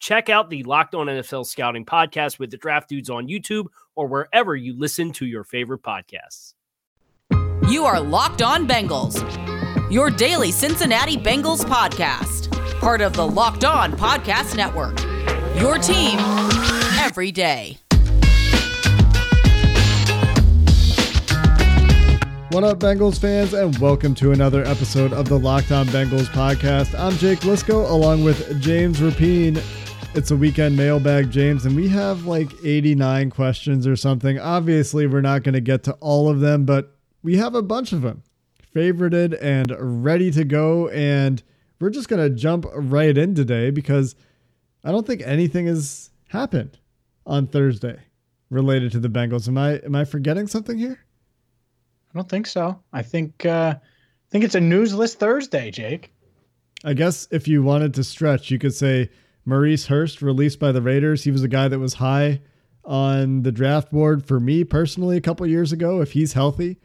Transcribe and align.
Check 0.00 0.28
out 0.28 0.48
the 0.48 0.62
Locked 0.62 0.94
On 0.94 1.06
NFL 1.06 1.44
Scouting 1.44 1.84
podcast 1.84 2.38
with 2.38 2.50
the 2.50 2.56
draft 2.56 2.88
dudes 2.88 3.10
on 3.10 3.26
YouTube 3.26 3.66
or 3.96 4.06
wherever 4.06 4.54
you 4.54 4.78
listen 4.78 5.10
to 5.12 5.26
your 5.26 5.42
favorite 5.42 5.82
podcasts. 5.82 6.54
You 7.68 7.84
are 7.84 8.00
Locked 8.00 8.40
On 8.40 8.66
Bengals, 8.66 9.20
your 9.90 10.08
daily 10.08 10.52
Cincinnati 10.52 11.16
Bengals 11.16 11.64
podcast, 11.64 12.50
part 12.80 13.00
of 13.00 13.12
the 13.14 13.26
Locked 13.26 13.64
On 13.64 13.92
Podcast 13.92 14.56
Network. 14.56 15.00
Your 15.60 15.78
team 15.78 16.18
every 17.00 17.32
day. 17.32 17.78
What 22.50 22.64
up, 22.64 22.78
Bengals 22.78 23.18
fans, 23.18 23.52
and 23.52 23.76
welcome 23.78 24.14
to 24.14 24.32
another 24.32 24.64
episode 24.64 25.12
of 25.12 25.28
the 25.28 25.38
Locked 25.38 25.72
On 25.72 25.86
Bengals 25.88 26.26
podcast. 26.26 26.98
I'm 26.98 27.12
Jake 27.18 27.40
Liskow 27.40 27.90
along 27.90 28.24
with 28.24 28.62
James 28.62 29.00
Rapien. 29.00 29.62
It's 30.14 30.30
a 30.30 30.36
weekend 30.36 30.76
mailbag, 30.76 31.30
James, 31.30 31.64
and 31.64 31.76
we 31.76 31.86
have 31.88 32.26
like 32.26 32.50
89 32.64 33.30
questions 33.30 33.86
or 33.86 33.94
something. 33.94 34.38
Obviously, 34.38 35.06
we're 35.06 35.20
not 35.20 35.44
going 35.44 35.52
to 35.52 35.60
get 35.60 35.84
to 35.84 35.92
all 35.94 36.28
of 36.28 36.40
them, 36.40 36.64
but 36.64 36.96
we 37.22 37.36
have 37.36 37.54
a 37.54 37.62
bunch 37.62 37.92
of 37.92 38.02
them 38.02 38.22
favorited 38.74 39.38
and 39.40 39.74
ready 40.04 40.30
to 40.32 40.44
go. 40.44 40.88
And 40.88 41.40
we're 41.78 41.90
just 41.90 42.08
going 42.08 42.26
to 42.26 42.34
jump 42.34 42.66
right 42.72 43.16
in 43.16 43.34
today 43.34 43.70
because 43.70 44.16
I 44.82 44.90
don't 44.90 45.06
think 45.06 45.22
anything 45.24 45.66
has 45.66 46.10
happened 46.28 46.78
on 47.26 47.46
Thursday 47.46 47.98
related 48.50 48.90
to 48.92 49.00
the 49.00 49.08
Bengals. 49.08 49.46
Am 49.46 49.58
I 49.58 49.74
am 49.76 49.94
I 49.94 50.04
forgetting 50.04 50.46
something 50.46 50.78
here? 50.78 50.98
I 52.12 52.18
don't 52.18 52.28
think 52.28 52.46
so. 52.46 52.80
I 52.92 53.02
think 53.02 53.44
uh, 53.46 53.74
I 53.76 54.30
think 54.30 54.42
it's 54.42 54.54
a 54.54 54.60
newsless 54.60 55.14
Thursday, 55.14 55.70
Jake. 55.70 56.12
I 56.84 56.94
guess 56.94 57.28
if 57.30 57.46
you 57.46 57.62
wanted 57.62 57.94
to 57.94 58.04
stretch, 58.04 58.50
you 58.50 58.58
could 58.58 58.74
say 58.74 59.10
Maurice 59.48 59.86
Hurst 59.86 60.20
released 60.20 60.60
by 60.60 60.72
the 60.72 60.82
Raiders. 60.82 61.24
He 61.24 61.30
was 61.30 61.42
a 61.42 61.48
guy 61.48 61.68
that 61.68 61.78
was 61.78 61.94
high 61.94 62.42
on 62.84 63.44
the 63.44 63.50
draft 63.50 63.90
board 63.90 64.26
for 64.26 64.38
me 64.38 64.62
personally 64.62 65.16
a 65.16 65.22
couple 65.22 65.46
years 65.46 65.72
ago. 65.72 66.02
If 66.02 66.12
he's 66.12 66.34
healthy, 66.34 66.76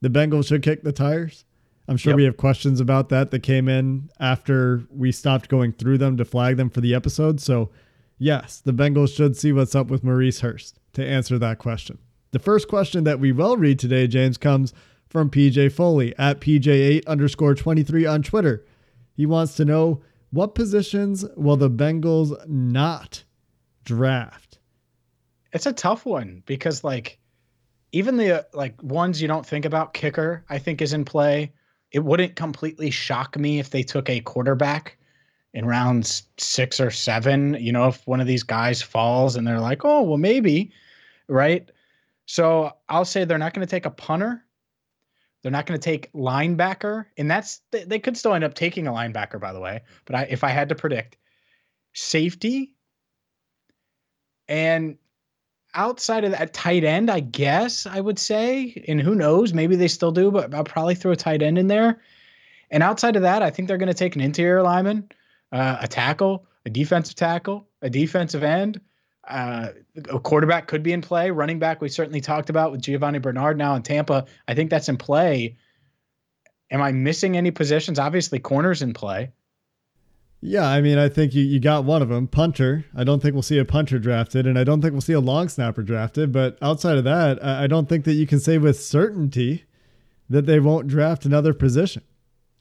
the 0.00 0.08
Bengals 0.08 0.48
should 0.48 0.62
kick 0.62 0.82
the 0.82 0.92
tires. 0.92 1.44
I'm 1.86 1.98
sure 1.98 2.12
yep. 2.12 2.16
we 2.16 2.24
have 2.24 2.38
questions 2.38 2.80
about 2.80 3.10
that 3.10 3.30
that 3.30 3.42
came 3.42 3.68
in 3.68 4.08
after 4.18 4.84
we 4.90 5.12
stopped 5.12 5.50
going 5.50 5.72
through 5.72 5.98
them 5.98 6.16
to 6.16 6.24
flag 6.24 6.56
them 6.56 6.70
for 6.70 6.80
the 6.80 6.94
episode. 6.94 7.42
So, 7.42 7.70
yes, 8.16 8.62
the 8.64 8.72
Bengals 8.72 9.14
should 9.14 9.36
see 9.36 9.52
what's 9.52 9.74
up 9.74 9.88
with 9.88 10.02
Maurice 10.02 10.40
Hurst 10.40 10.80
to 10.94 11.06
answer 11.06 11.38
that 11.38 11.58
question. 11.58 11.98
The 12.30 12.38
first 12.38 12.68
question 12.68 13.04
that 13.04 13.20
we 13.20 13.32
will 13.32 13.58
read 13.58 13.78
today, 13.78 14.06
James, 14.06 14.38
comes 14.38 14.72
from 15.10 15.28
PJ 15.28 15.72
Foley 15.72 16.14
at 16.18 16.40
PJ8 16.40 17.06
underscore 17.06 17.54
23 17.54 18.06
on 18.06 18.22
Twitter. 18.22 18.64
He 19.12 19.26
wants 19.26 19.56
to 19.56 19.66
know 19.66 20.00
what 20.30 20.54
positions 20.54 21.24
will 21.36 21.56
the 21.56 21.70
Bengals 21.70 22.34
not 22.46 23.24
draft? 23.84 24.58
It's 25.52 25.66
a 25.66 25.72
tough 25.72 26.04
one 26.04 26.42
because, 26.46 26.84
like, 26.84 27.18
even 27.92 28.16
the 28.18 28.46
like 28.52 28.82
ones 28.82 29.22
you 29.22 29.28
don't 29.28 29.46
think 29.46 29.64
about, 29.64 29.94
kicker, 29.94 30.44
I 30.48 30.58
think 30.58 30.82
is 30.82 30.92
in 30.92 31.04
play. 31.04 31.52
It 31.90 32.00
wouldn't 32.00 32.36
completely 32.36 32.90
shock 32.90 33.38
me 33.38 33.58
if 33.58 33.70
they 33.70 33.82
took 33.82 34.10
a 34.10 34.20
quarterback 34.20 34.98
in 35.54 35.64
rounds 35.64 36.24
six 36.36 36.80
or 36.80 36.90
seven. 36.90 37.56
You 37.58 37.72
know, 37.72 37.88
if 37.88 38.06
one 38.06 38.20
of 38.20 38.26
these 38.26 38.42
guys 38.42 38.82
falls 38.82 39.36
and 39.36 39.46
they're 39.46 39.60
like, 39.60 39.84
oh, 39.84 40.02
well, 40.02 40.18
maybe, 40.18 40.70
right? 41.28 41.70
So 42.26 42.72
I'll 42.90 43.06
say 43.06 43.24
they're 43.24 43.38
not 43.38 43.54
going 43.54 43.66
to 43.66 43.70
take 43.70 43.86
a 43.86 43.90
punter. 43.90 44.44
They're 45.48 45.52
not 45.56 45.64
going 45.64 45.80
to 45.80 45.82
take 45.82 46.12
linebacker, 46.12 47.06
and 47.16 47.30
that's 47.30 47.62
they 47.70 47.98
could 47.98 48.18
still 48.18 48.34
end 48.34 48.44
up 48.44 48.52
taking 48.52 48.86
a 48.86 48.92
linebacker, 48.92 49.40
by 49.40 49.54
the 49.54 49.60
way. 49.60 49.80
But 50.04 50.14
I, 50.14 50.22
if 50.24 50.44
I 50.44 50.50
had 50.50 50.68
to 50.68 50.74
predict, 50.74 51.16
safety, 51.94 52.74
and 54.46 54.98
outside 55.72 56.24
of 56.24 56.32
that 56.32 56.52
tight 56.52 56.84
end, 56.84 57.10
I 57.10 57.20
guess 57.20 57.86
I 57.86 57.98
would 57.98 58.18
say, 58.18 58.84
and 58.86 59.00
who 59.00 59.14
knows, 59.14 59.54
maybe 59.54 59.74
they 59.74 59.88
still 59.88 60.12
do, 60.12 60.30
but 60.30 60.52
I'll 60.52 60.64
probably 60.64 60.94
throw 60.94 61.12
a 61.12 61.16
tight 61.16 61.40
end 61.40 61.56
in 61.56 61.66
there. 61.66 62.02
And 62.70 62.82
outside 62.82 63.16
of 63.16 63.22
that, 63.22 63.40
I 63.40 63.48
think 63.48 63.68
they're 63.68 63.78
going 63.78 63.86
to 63.86 63.94
take 63.94 64.16
an 64.16 64.20
interior 64.20 64.62
lineman, 64.62 65.08
uh, 65.50 65.78
a 65.80 65.88
tackle, 65.88 66.44
a 66.66 66.70
defensive 66.70 67.14
tackle, 67.14 67.66
a 67.80 67.88
defensive 67.88 68.42
end, 68.42 68.82
uh, 69.28 69.68
a 70.10 70.18
quarterback 70.18 70.66
could 70.66 70.82
be 70.82 70.92
in 70.92 71.00
play. 71.00 71.30
Running 71.30 71.58
back, 71.58 71.80
we 71.80 71.88
certainly 71.88 72.20
talked 72.20 72.50
about 72.50 72.72
with 72.72 72.80
Giovanni 72.80 73.18
Bernard 73.18 73.58
now 73.58 73.74
in 73.74 73.82
Tampa. 73.82 74.26
I 74.46 74.54
think 74.54 74.70
that's 74.70 74.88
in 74.88 74.96
play. 74.96 75.56
Am 76.70 76.82
I 76.82 76.92
missing 76.92 77.36
any 77.36 77.50
positions? 77.50 77.98
Obviously, 77.98 78.38
corners 78.38 78.82
in 78.82 78.92
play. 78.92 79.30
Yeah, 80.40 80.68
I 80.68 80.80
mean, 80.80 80.98
I 80.98 81.08
think 81.08 81.34
you, 81.34 81.42
you 81.42 81.58
got 81.58 81.84
one 81.84 82.00
of 82.00 82.10
them, 82.10 82.28
punter. 82.28 82.84
I 82.96 83.02
don't 83.02 83.20
think 83.20 83.34
we'll 83.34 83.42
see 83.42 83.58
a 83.58 83.64
punter 83.64 83.98
drafted, 83.98 84.46
and 84.46 84.58
I 84.58 84.64
don't 84.64 84.80
think 84.80 84.92
we'll 84.92 85.00
see 85.00 85.12
a 85.12 85.20
long 85.20 85.48
snapper 85.48 85.82
drafted. 85.82 86.30
But 86.30 86.56
outside 86.62 86.96
of 86.96 87.04
that, 87.04 87.42
I 87.42 87.66
don't 87.66 87.88
think 87.88 88.04
that 88.04 88.12
you 88.12 88.26
can 88.26 88.38
say 88.38 88.56
with 88.58 88.80
certainty 88.80 89.64
that 90.30 90.46
they 90.46 90.60
won't 90.60 90.86
draft 90.86 91.24
another 91.24 91.54
position. 91.54 92.02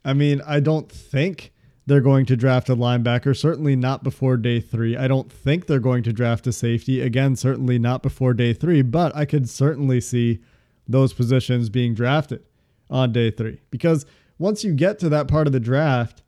I 0.03 0.13
mean, 0.13 0.41
I 0.47 0.59
don't 0.59 0.91
think 0.91 1.51
they're 1.87 2.01
going 2.01 2.25
to 2.25 2.35
draft 2.35 2.67
a 2.69 2.75
linebacker, 2.75 3.35
certainly 3.35 3.75
not 3.75 4.03
before 4.03 4.35
day 4.35 4.59
three. 4.59 4.97
I 4.97 5.07
don't 5.07 5.31
think 5.31 5.65
they're 5.65 5.79
going 5.79 6.03
to 6.03 6.13
draft 6.13 6.45
a 6.45 6.51
safety, 6.51 7.01
again, 7.01 7.37
certainly 7.37 7.79
not 7.79 8.03
before 8.03 8.33
day 8.33 8.53
three, 8.53 8.81
but 8.81 9.15
I 9.15 9.23
could 9.23 9.49
certainly 9.49 10.01
see 10.01 10.41
those 10.85 11.13
positions 11.13 11.69
being 11.69 11.93
drafted 11.93 12.43
on 12.89 13.13
day 13.13 13.31
three. 13.31 13.61
Because 13.71 14.05
once 14.37 14.65
you 14.65 14.73
get 14.73 14.99
to 14.99 15.09
that 15.09 15.29
part 15.29 15.47
of 15.47 15.53
the 15.53 15.61
draft, 15.61 16.23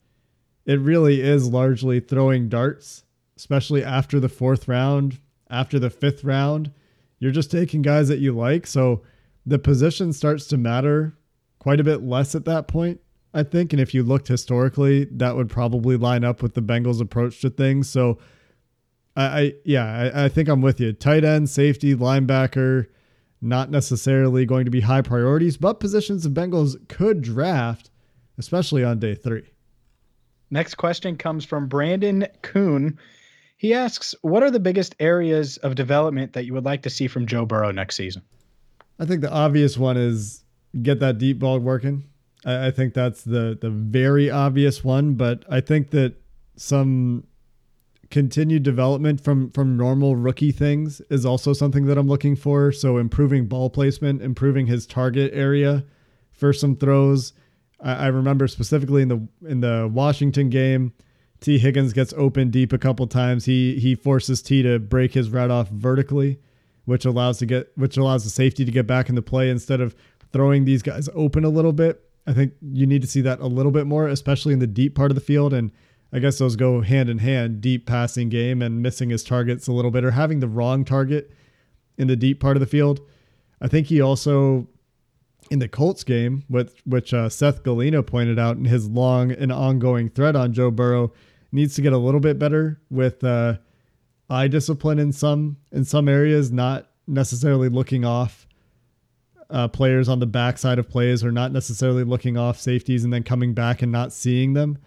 it 0.66 0.80
really 0.80 1.20
is 1.22 1.50
largely 1.50 2.00
throwing 2.00 2.48
darts, 2.48 3.04
especially 3.36 3.84
after 3.84 4.18
the 4.20 4.30
fourth 4.30 4.70
round, 4.70 5.20
after 5.50 5.78
the 5.78 5.90
fifth 5.90 6.24
round. 6.24 6.72
You're 7.20 7.32
just 7.32 7.52
taking 7.52 7.82
guys 7.82 8.08
that 8.08 8.20
you 8.20 8.32
like. 8.32 8.66
So 8.66 9.02
the 9.46 9.60
position 9.60 10.14
starts 10.14 10.48
to 10.48 10.58
matter 10.58 11.18
quite 11.60 11.82
a 11.82 11.84
bit 11.84 12.02
less 12.02 12.34
at 12.34 12.46
that 12.46 12.70
point. 12.70 13.02
I 13.34 13.44
think. 13.44 13.74
And 13.74 13.82
if 13.82 13.94
you 13.94 14.04
looked 14.04 14.28
historically, 14.28 15.06
that 15.06 15.36
would 15.36 15.50
probably 15.50 15.98
line 15.98 16.24
up 16.24 16.42
with 16.42 16.54
the 16.54 16.62
Bengals' 16.62 17.02
approach 17.02 17.42
to 17.42 17.50
things. 17.50 17.90
So, 17.90 18.18
I, 19.16 19.24
I 19.24 19.54
yeah, 19.66 20.12
I, 20.14 20.26
I, 20.26 20.30
think 20.30 20.50
I'm 20.50 20.62
with 20.62 20.80
you. 20.80 20.94
Tight 20.94 21.24
end, 21.24 21.50
safety, 21.50 21.96
linebacker, 21.96 22.88
not 23.42 23.70
necessarily 23.70 24.46
going 24.46 24.66
to 24.66 24.72
be 24.72 24.82
high 24.82 25.02
priorities, 25.02 25.58
but 25.58 25.80
positions 25.80 26.24
the 26.24 26.30
Bengals 26.30 26.76
could 26.88 27.22
draft, 27.22 27.90
especially 28.38 28.84
on 28.84 29.00
day 29.00 29.16
three. 29.16 29.50
Next 30.52 30.76
question 30.76 31.16
comes 31.16 31.46
from 31.46 31.68
Brandon 31.68 32.28
Kuhn. 32.42 32.98
He 33.58 33.74
asks, 33.74 34.16
"What 34.22 34.42
are 34.42 34.50
the 34.50 34.60
biggest 34.60 34.96
areas 35.00 35.58
of 35.58 35.76
development 35.76 36.34
that 36.34 36.46
you 36.46 36.54
would 36.54 36.66
like 36.66 36.82
to 36.84 36.90
see 36.90 37.08
from 37.08 37.28
Joe 37.28 37.46
Burrow 37.46 37.72
next 37.72 37.96
season?" 37.96 38.24
I 38.98 39.06
think 39.06 39.22
the 39.22 39.32
obvious 39.32 39.78
one 39.78 39.98
is 39.98 40.44
get 40.82 41.00
that 41.02 41.18
deep 41.20 41.40
ball 41.40 41.60
working 41.60 42.06
I, 42.46 42.68
I 42.68 42.72
think 42.72 42.94
that's 42.94 43.24
the 43.24 43.58
the 43.60 43.70
very 43.70 44.30
obvious 44.30 44.84
one, 44.84 45.16
but 45.16 45.44
I 45.50 45.62
think 45.62 45.92
that 45.92 46.16
some 46.56 47.24
continued 48.10 48.64
development 48.64 49.22
from 49.22 49.52
from 49.52 49.78
normal 49.78 50.16
rookie 50.16 50.52
things 50.52 51.02
is 51.10 51.26
also 51.26 51.54
something 51.54 51.86
that 51.86 51.98
I'm 51.98 52.08
looking 52.08 52.36
for. 52.36 52.72
So 52.72 52.98
improving 52.98 53.46
ball 53.46 53.70
placement, 53.70 54.22
improving 54.22 54.68
his 54.68 54.86
target 54.86 55.32
area 55.34 55.86
for 56.32 56.54
some 56.54 56.76
throws. 56.76 57.34
I, 57.82 57.94
I 57.94 58.08
remember 58.08 58.48
specifically 58.48 59.02
in 59.02 59.10
the 59.10 59.28
in 59.48 59.62
the 59.62 59.90
Washington 59.92 60.50
game, 60.50 60.94
T 61.40 61.60
Higgins 61.60 61.94
gets 61.94 62.14
open 62.18 62.50
deep 62.50 62.74
a 62.74 62.78
couple 62.78 63.06
times. 63.08 63.46
He 63.46 63.80
he 63.80 63.96
forces 63.96 64.42
T 64.42 64.64
to 64.64 64.80
break 64.80 65.14
his 65.14 65.30
route 65.30 65.52
off 65.52 65.70
vertically, 65.70 66.40
which 66.86 67.06
allows 67.06 67.38
to 67.40 67.46
get 67.46 67.72
which 67.76 67.98
allows 67.98 68.24
the 68.24 68.30
safety 68.30 68.66
to 68.66 68.72
get 68.72 68.88
back 68.88 69.10
into 69.10 69.22
play 69.22 69.50
instead 69.50 69.82
of 69.82 69.96
throwing 70.32 70.66
these 70.66 70.82
guys 70.82 71.10
open 71.14 71.44
a 71.44 71.50
little 71.50 71.74
bit. 71.74 72.09
I 72.30 72.34
think 72.34 72.54
you 72.62 72.86
need 72.86 73.02
to 73.02 73.08
see 73.08 73.22
that 73.22 73.40
a 73.40 73.48
little 73.48 73.72
bit 73.72 73.88
more, 73.88 74.08
especially 74.08 74.54
in 74.54 74.60
the 74.60 74.68
deep 74.68 74.94
part 74.94 75.10
of 75.10 75.16
the 75.16 75.22
field. 75.22 75.52
And 75.52 75.72
I 76.14 76.20
guess 76.20 76.38
those 76.38 76.56
go 76.56 76.82
hand 76.82 77.10
in 77.10 77.18
hand 77.18 77.60
deep 77.60 77.88
passing 77.88 78.30
game 78.30 78.62
and 78.62 78.84
missing 78.84 79.10
his 79.10 79.24
targets 79.24 79.68
a 79.68 79.72
little 79.72 79.90
bit 79.90 80.06
or 80.06 80.12
having 80.12 80.40
the 80.40 80.48
wrong 80.48 80.86
target 80.86 81.32
in 81.98 82.08
the 82.08 82.16
deep 82.16 82.40
part 82.40 82.56
of 82.56 82.62
the 82.62 82.68
field. 82.68 83.02
I 83.60 83.68
think 83.68 83.88
he 83.88 84.00
also, 84.00 84.68
in 85.50 85.58
the 85.58 85.68
Colts 85.68 86.04
game, 86.04 86.44
which, 86.48 86.72
which 86.86 87.16
uh, 87.16 87.30
Seth 87.30 87.64
Galina 87.64 88.06
pointed 88.06 88.38
out 88.38 88.58
in 88.58 88.66
his 88.66 88.88
long 88.88 89.32
and 89.32 89.52
ongoing 89.52 90.08
thread 90.08 90.36
on 90.36 90.54
Joe 90.54 90.70
Burrow, 90.70 91.12
needs 91.52 91.74
to 91.76 91.82
get 91.82 91.94
a 91.94 91.98
little 91.98 92.20
bit 92.20 92.38
better 92.38 92.80
with 92.92 93.24
uh, 93.24 93.56
eye 94.30 94.48
discipline 94.48 95.00
in 95.00 95.12
some 95.12 95.58
in 95.72 95.84
some 95.84 96.08
areas, 96.08 96.52
not 96.52 96.92
necessarily 97.08 97.70
looking 97.70 98.06
off 98.06 98.46
uh, 99.50 99.68
players 99.68 100.08
on 100.08 100.20
the 100.20 100.28
backside 100.28 100.80
of 100.80 100.90
plays 100.90 101.24
or 101.24 101.32
not 101.32 101.52
necessarily 101.52 102.04
looking 102.04 102.38
off 102.38 102.60
safeties 102.60 103.04
and 103.04 103.12
then 103.12 103.24
coming 103.24 103.54
back 103.54 103.82
and 103.82 103.92
not 103.92 104.14
seeing 104.14 104.54
them. 104.54 104.78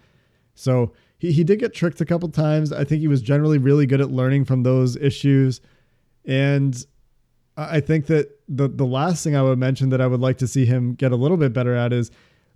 So 0.55 0.93
he, 1.17 1.31
he 1.31 1.43
did 1.43 1.59
get 1.59 1.73
tricked 1.73 2.01
a 2.01 2.05
couple 2.05 2.29
times. 2.29 2.71
I 2.71 2.83
think 2.83 3.01
he 3.01 3.07
was 3.07 3.21
generally 3.21 3.57
really 3.57 3.85
good 3.85 4.01
at 4.01 4.11
learning 4.11 4.45
from 4.45 4.63
those 4.63 4.95
issues. 4.95 5.61
And 6.25 6.85
I 7.55 7.81
think 7.81 8.07
that 8.07 8.39
the 8.47 8.67
the 8.67 8.85
last 8.85 9.23
thing 9.23 9.35
I 9.35 9.43
would 9.43 9.59
mention 9.59 9.89
that 9.89 10.01
I 10.01 10.07
would 10.07 10.21
like 10.21 10.37
to 10.39 10.47
see 10.47 10.65
him 10.65 10.95
get 10.95 11.11
a 11.11 11.15
little 11.15 11.37
bit 11.37 11.53
better 11.53 11.75
at 11.75 11.93
is 11.93 12.09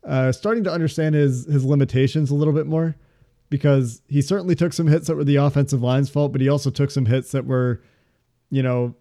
uh, 0.04 0.32
starting 0.32 0.64
to 0.64 0.72
understand 0.72 1.14
his 1.14 1.46
his 1.46 1.66
limitations 1.66 2.32
a 2.32 2.36
little 2.36 2.54
bit 2.54 2.66
more, 2.66 2.96
because 3.50 4.02
he 4.08 4.22
certainly 4.22 4.56
took 4.56 4.74
some 4.74 4.88
hits 4.88 5.08
that 5.08 5.16
were 5.16 5.24
the 5.24 5.36
offensive 5.36 5.84
line's 5.84 6.10
fault, 6.10 6.32
but 6.32 6.42
he 6.42 6.50
also 6.50 6.70
took 6.70 6.90
some 6.90 7.06
hits 7.06 7.32
that 7.32 7.46
were, 7.46 7.82
you 8.50 8.64
know, 8.64 8.96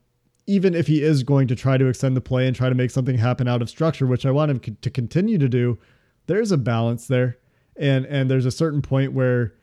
even 0.46 0.74
if 0.74 0.86
he 0.86 1.02
is 1.02 1.22
going 1.22 1.48
to 1.48 1.56
try 1.56 1.76
to 1.76 1.86
extend 1.86 2.16
the 2.16 2.20
play 2.20 2.46
and 2.46 2.54
try 2.54 2.68
to 2.68 2.74
make 2.74 2.90
something 2.90 3.18
happen 3.18 3.48
out 3.48 3.62
of 3.62 3.70
structure, 3.70 4.06
which 4.06 4.24
I 4.24 4.30
want 4.30 4.50
him 4.50 4.76
to 4.80 4.90
continue 4.90 5.38
to 5.38 5.48
do, 5.48 5.78
there's 6.26 6.52
a 6.52 6.56
balance 6.56 7.06
there 7.06 7.38
and 7.78 8.06
and 8.06 8.30
there's 8.30 8.46
a 8.46 8.50
certain 8.50 8.82
point 8.82 9.12
where 9.12 9.54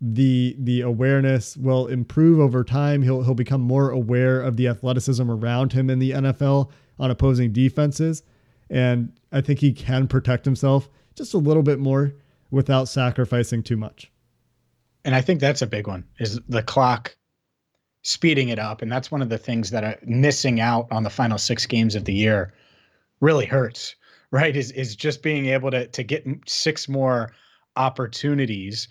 the 0.00 0.56
the 0.58 0.82
awareness 0.82 1.56
will 1.56 1.86
improve 1.86 2.40
over 2.40 2.62
time. 2.64 3.02
He'll 3.02 3.22
he'll 3.22 3.34
become 3.34 3.60
more 3.60 3.90
aware 3.90 4.40
of 4.40 4.56
the 4.56 4.68
athleticism 4.68 5.30
around 5.30 5.72
him 5.72 5.88
in 5.88 5.98
the 5.98 6.10
NFL 6.12 6.70
on 6.98 7.10
opposing 7.10 7.52
defenses, 7.52 8.22
and 8.68 9.12
I 9.32 9.40
think 9.40 9.60
he 9.60 9.72
can 9.72 10.06
protect 10.08 10.44
himself 10.44 10.88
just 11.14 11.34
a 11.34 11.38
little 11.38 11.62
bit 11.62 11.78
more 11.78 12.14
without 12.50 12.88
sacrificing 12.88 13.62
too 13.62 13.76
much. 13.76 14.10
And 15.04 15.14
I 15.14 15.20
think 15.20 15.40
that's 15.40 15.62
a 15.62 15.66
big 15.66 15.86
one 15.86 16.04
is 16.18 16.40
the 16.48 16.62
clock 16.62 17.16
speeding 18.04 18.50
it 18.50 18.58
up, 18.58 18.82
and 18.82 18.92
that's 18.92 19.10
one 19.10 19.22
of 19.22 19.28
the 19.28 19.38
things 19.38 19.70
that 19.70 19.82
are 19.82 19.98
missing 20.04 20.60
out 20.60 20.86
on 20.92 21.02
the 21.02 21.10
final 21.10 21.38
six 21.38 21.66
games 21.66 21.96
of 21.96 22.04
the 22.04 22.14
year 22.14 22.54
really 23.20 23.46
hurts. 23.46 23.96
Right? 24.30 24.56
Is 24.56 24.70
is 24.72 24.96
just 24.96 25.22
being 25.22 25.46
able 25.46 25.70
to 25.70 25.86
to 25.88 26.02
get 26.02 26.26
six 26.46 26.88
more 26.88 27.32
opportunities, 27.76 28.88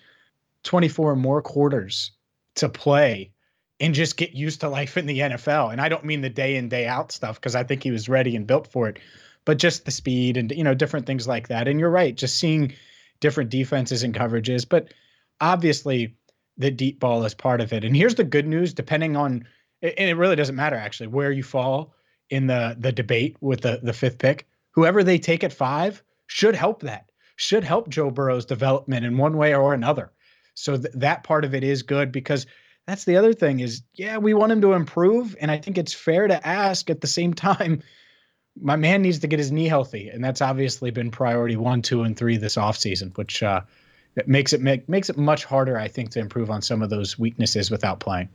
24 0.64 1.16
more 1.16 1.42
quarters 1.42 2.12
to 2.56 2.70
play 2.70 3.32
and 3.80 3.94
just 3.94 4.18
get 4.18 4.34
used 4.34 4.62
to 4.62 4.70
life 4.70 4.98
in 4.98 5.06
the 5.06 5.20
NFL. 5.20 5.72
And 5.72 5.82
I 5.82 5.90
don't 5.90 6.06
mean 6.06 6.22
the 6.22 6.30
day 6.30 6.56
in, 6.56 6.70
day 6.70 6.86
out 6.88 7.12
stuff 7.12 7.36
because 7.40 7.56
I 7.56 7.64
think 7.64 7.84
he 7.84 7.92
was 7.92 8.08
ready 8.08 8.36
and 8.36 8.48
built 8.48 8.68
for 8.68 8.88
it, 8.88 9.00
but 9.46 9.58
just 9.58 9.86
the 9.86 9.92
speed 9.92 10.38
and, 10.38 10.52
you 10.52 10.64
know, 10.64 10.74
different 10.74 11.06
things 11.06 11.28
like 11.28 11.48
that. 11.50 11.68
And 11.68 11.80
you're 11.80 11.90
right, 11.90 12.16
just 12.16 12.38
seeing 12.38 12.74
different 13.20 13.50
defenses 13.50 14.04
and 14.04 14.14
coverages. 14.14 14.68
But 14.68 14.94
obviously, 15.42 16.16
the 16.58 16.72
deep 16.72 17.00
ball 17.00 17.24
is 17.26 17.34
part 17.34 17.62
of 17.62 17.74
it. 17.74 17.84
And 17.84 17.96
here's 17.96 18.16
the 18.16 18.24
good 18.24 18.48
news 18.48 18.74
depending 18.74 19.16
on, 19.16 19.48
and 19.82 20.10
it 20.10 20.18
really 20.18 20.36
doesn't 20.36 20.56
matter 20.56 20.76
actually 20.76 21.08
where 21.08 21.32
you 21.32 21.44
fall 21.44 21.94
in 22.30 22.48
the 22.48 22.76
the 22.80 22.92
debate 22.92 23.38
with 23.42 23.62
the 23.62 23.80
the 23.84 23.94
fifth 23.94 24.18
pick 24.18 24.48
whoever 24.72 25.04
they 25.04 25.20
take 25.20 25.44
at 25.44 25.54
five 25.54 26.04
should 26.28 26.56
help 26.56 26.82
that 26.82 27.10
should 27.36 27.64
help 27.64 27.90
Joe 27.90 28.12
Burrow's 28.12 28.46
development 28.46 29.06
in 29.06 29.18
one 29.18 29.38
way 29.38 29.56
or 29.56 29.74
another. 29.74 30.12
So 30.56 30.78
th- 30.78 30.94
that 30.94 31.24
part 31.24 31.46
of 31.46 31.56
it 31.56 31.64
is 31.64 31.82
good 31.82 32.12
because 32.12 32.46
that's 32.86 33.06
the 33.06 33.18
other 33.18 33.34
thing 33.34 33.60
is 33.60 33.82
yeah, 33.96 34.18
we 34.18 34.34
want 34.34 34.52
him 34.52 34.62
to 34.62 34.74
improve 34.74 35.36
and 35.40 35.50
I 35.50 35.58
think 35.58 35.78
it's 35.78 35.94
fair 35.94 36.28
to 36.28 36.48
ask 36.48 36.90
at 36.90 37.02
the 37.02 37.08
same 37.08 37.34
time 37.50 37.82
my 38.60 38.76
man 38.76 39.02
needs 39.02 39.20
to 39.20 39.28
get 39.28 39.40
his 39.40 39.52
knee 39.52 39.68
healthy 39.68 40.10
and 40.10 40.24
that's 40.24 40.42
obviously 40.42 40.92
been 40.92 41.10
priority 41.10 41.56
1, 41.56 41.82
2 41.82 42.04
and 42.04 42.16
3 42.16 42.38
this 42.38 42.56
offseason, 42.56 43.18
which 43.18 43.42
uh 43.42 43.62
it 44.16 44.28
makes 44.28 44.54
it 44.54 44.62
make 44.62 44.88
makes 44.88 45.10
it 45.10 45.18
much 45.18 45.46
harder 45.46 45.78
I 45.78 45.88
think 45.88 46.12
to 46.12 46.20
improve 46.20 46.50
on 46.50 46.62
some 46.62 46.82
of 46.82 46.90
those 46.90 47.18
weaknesses 47.18 47.72
without 47.72 48.00
playing. 48.00 48.30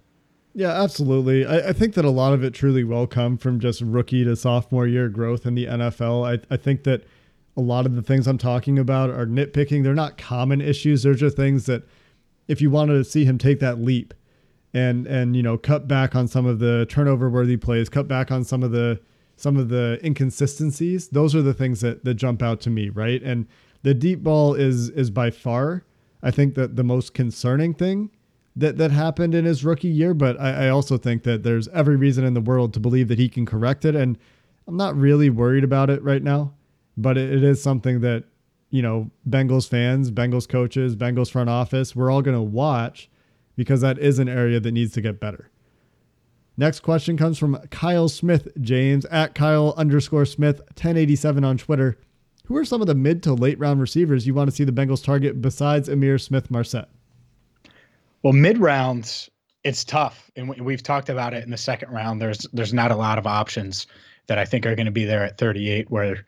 Yeah, 0.55 0.71
absolutely. 0.83 1.47
I, 1.47 1.69
I, 1.69 1.73
think 1.73 1.95
that 1.95 2.05
a 2.05 2.11
lot 2.11 2.33
of 2.33 2.43
it 2.43 2.53
truly 2.53 2.83
will 2.83 3.07
come 3.07 3.37
from 3.37 3.61
just 3.61 3.81
rookie 3.81 4.25
to 4.25 4.35
sophomore 4.35 4.87
year 4.89 5.09
growth 5.09 5.47
in 5.47 5.55
the 5.55 5.67
NFL. 5.67 6.27
I, 6.27 6.53
I 6.53 6.57
think 6.57 6.83
that 6.85 7.05
a 7.57 7.61
lot 7.61 7.87
of 7.87 7.95
the 7.95 8.03
things 8.03 8.27
I'm 8.27 8.39
talking 8.39 8.79
about 8.79 9.11
are 9.11 9.27
nitpicking. 9.27 9.85
They're 9.85 9.95
not 9.95 10.17
common 10.17 10.61
issues. 10.61 11.03
They're 11.03 11.15
just 11.15 11.37
things 11.37 11.67
that 11.67 11.83
if 12.49 12.61
you 12.61 12.71
wanted 12.71 12.95
to 12.95 13.05
see 13.05 13.25
him 13.25 13.37
take 13.37 13.61
that 13.61 13.81
leap 13.81 14.15
and 14.75 15.07
and 15.07 15.37
you 15.37 15.43
know 15.43 15.57
cut 15.57 15.87
back 15.89 16.15
on 16.15 16.29
some 16.29 16.47
of 16.47 16.59
the 16.59 16.87
turnover 16.89 17.29
worthy 17.29 17.57
plays, 17.57 17.89
cut 17.89 18.09
back 18.09 18.31
on 18.31 18.43
some 18.43 18.63
of 18.63 18.71
the 18.73 19.01
some 19.37 19.57
of 19.57 19.69
the 19.69 20.01
inconsistencies, 20.03 21.09
those 21.09 21.35
are 21.35 21.43
the 21.43 21.55
things 21.55 21.81
that 21.83 22.05
that 22.05 22.15
jump 22.15 22.43
out 22.43 22.61
to 22.63 22.71
me, 22.71 22.89
right? 22.89 23.23
And 23.23 23.47
the 23.83 23.95
deep 23.95 24.23
ball 24.23 24.55
is 24.55 24.91
is 24.91 25.11
by 25.11 25.31
far 25.31 25.85
I 26.23 26.31
think 26.31 26.55
that 26.55 26.77
the 26.77 26.85
most 26.85 27.15
concerning 27.15 27.75
thing 27.75 28.11
that 28.57 28.77
that 28.79 28.91
happened 28.91 29.37
in 29.37 29.45
his 29.45 29.65
rookie 29.65 29.89
year, 29.89 30.15
but 30.15 30.39
I, 30.41 30.67
I 30.67 30.69
also 30.69 30.99
think 30.99 31.23
that 31.23 31.45
there's 31.45 31.69
every 31.69 31.95
reason 31.95 32.25
in 32.25 32.35
the 32.35 32.41
world 32.41 32.75
to 32.75 32.81
believe 32.81 33.07
that 33.09 33.19
he 33.19 33.29
can 33.29 33.47
correct 33.47 33.85
it. 33.85 33.95
And 33.95 34.19
I'm 34.67 34.77
not 34.77 34.97
really 34.97 35.31
worried 35.31 35.63
about 35.63 35.91
it 35.91 36.03
right 36.03 36.23
now 36.23 36.55
but 36.99 37.17
it, 37.17 37.33
it 37.33 37.45
is 37.45 37.63
something 37.63 38.01
that 38.01 38.25
you 38.71 38.83
know 38.83 39.11
Bengals 39.27 39.69
fans, 39.69 40.11
Bengals 40.11 40.47
coaches, 40.47 40.97
Bengals 40.97 41.31
front 41.31 41.49
office, 41.49 41.97
we're 41.97 42.11
all 42.11 42.21
going 42.21 42.37
to 42.37 42.43
watch 42.43 43.09
because 43.57 43.81
that 43.81 43.99
is 43.99 44.19
an 44.19 44.29
area 44.29 44.61
that 44.61 44.73
needs 44.73 44.93
to 44.93 45.01
get 45.01 45.19
better. 45.19 45.51
Next 46.57 46.81
question 46.81 47.17
comes 47.17 47.39
from 47.39 47.57
Kyle 47.71 48.09
Smith 48.09 48.49
James 48.61 49.05
at 49.07 49.35
Kyle 49.35 49.73
underscore 49.77 50.27
Smith 50.27 50.59
1087 50.59 51.45
on 51.45 51.57
Twitter. 51.57 51.97
Who 52.49 52.57
are 52.57 52.65
some 52.65 52.81
of 52.81 52.87
the 52.87 52.95
mid 52.95 53.23
to 53.25 53.35
late 53.35 53.59
round 53.59 53.79
receivers 53.79 54.27
you 54.27 54.33
want 54.33 54.49
to 54.49 54.57
see 54.57 54.65
the 54.65 54.73
Bengals 54.73 55.05
target 55.05 55.43
besides 55.43 55.87
Ihmir 55.87 56.19
Smith 56.19 56.51
Marsette? 56.51 56.89
Well, 58.23 58.33
mid 58.33 58.57
rounds, 58.57 59.29
it's 59.65 59.85
tough, 59.85 60.31
and 60.35 60.49
we've 60.49 60.83
talked 60.83 61.11
about 61.11 61.35
it 61.35 61.45
in 61.45 61.51
the 61.51 61.59
second 61.59 61.91
round. 61.91 62.23
There's 62.23 62.47
there's 62.55 62.73
not 62.73 62.91
a 62.91 62.97
lot 62.97 63.19
of 63.19 63.27
options 63.27 63.87
that 64.29 64.39
I 64.39 64.47
think 64.47 64.65
are 64.65 64.75
going 64.75 64.87
to 64.87 64.93
be 64.93 65.05
there 65.05 65.23
at 65.25 65.37
38 65.37 65.91
where 65.91 66.25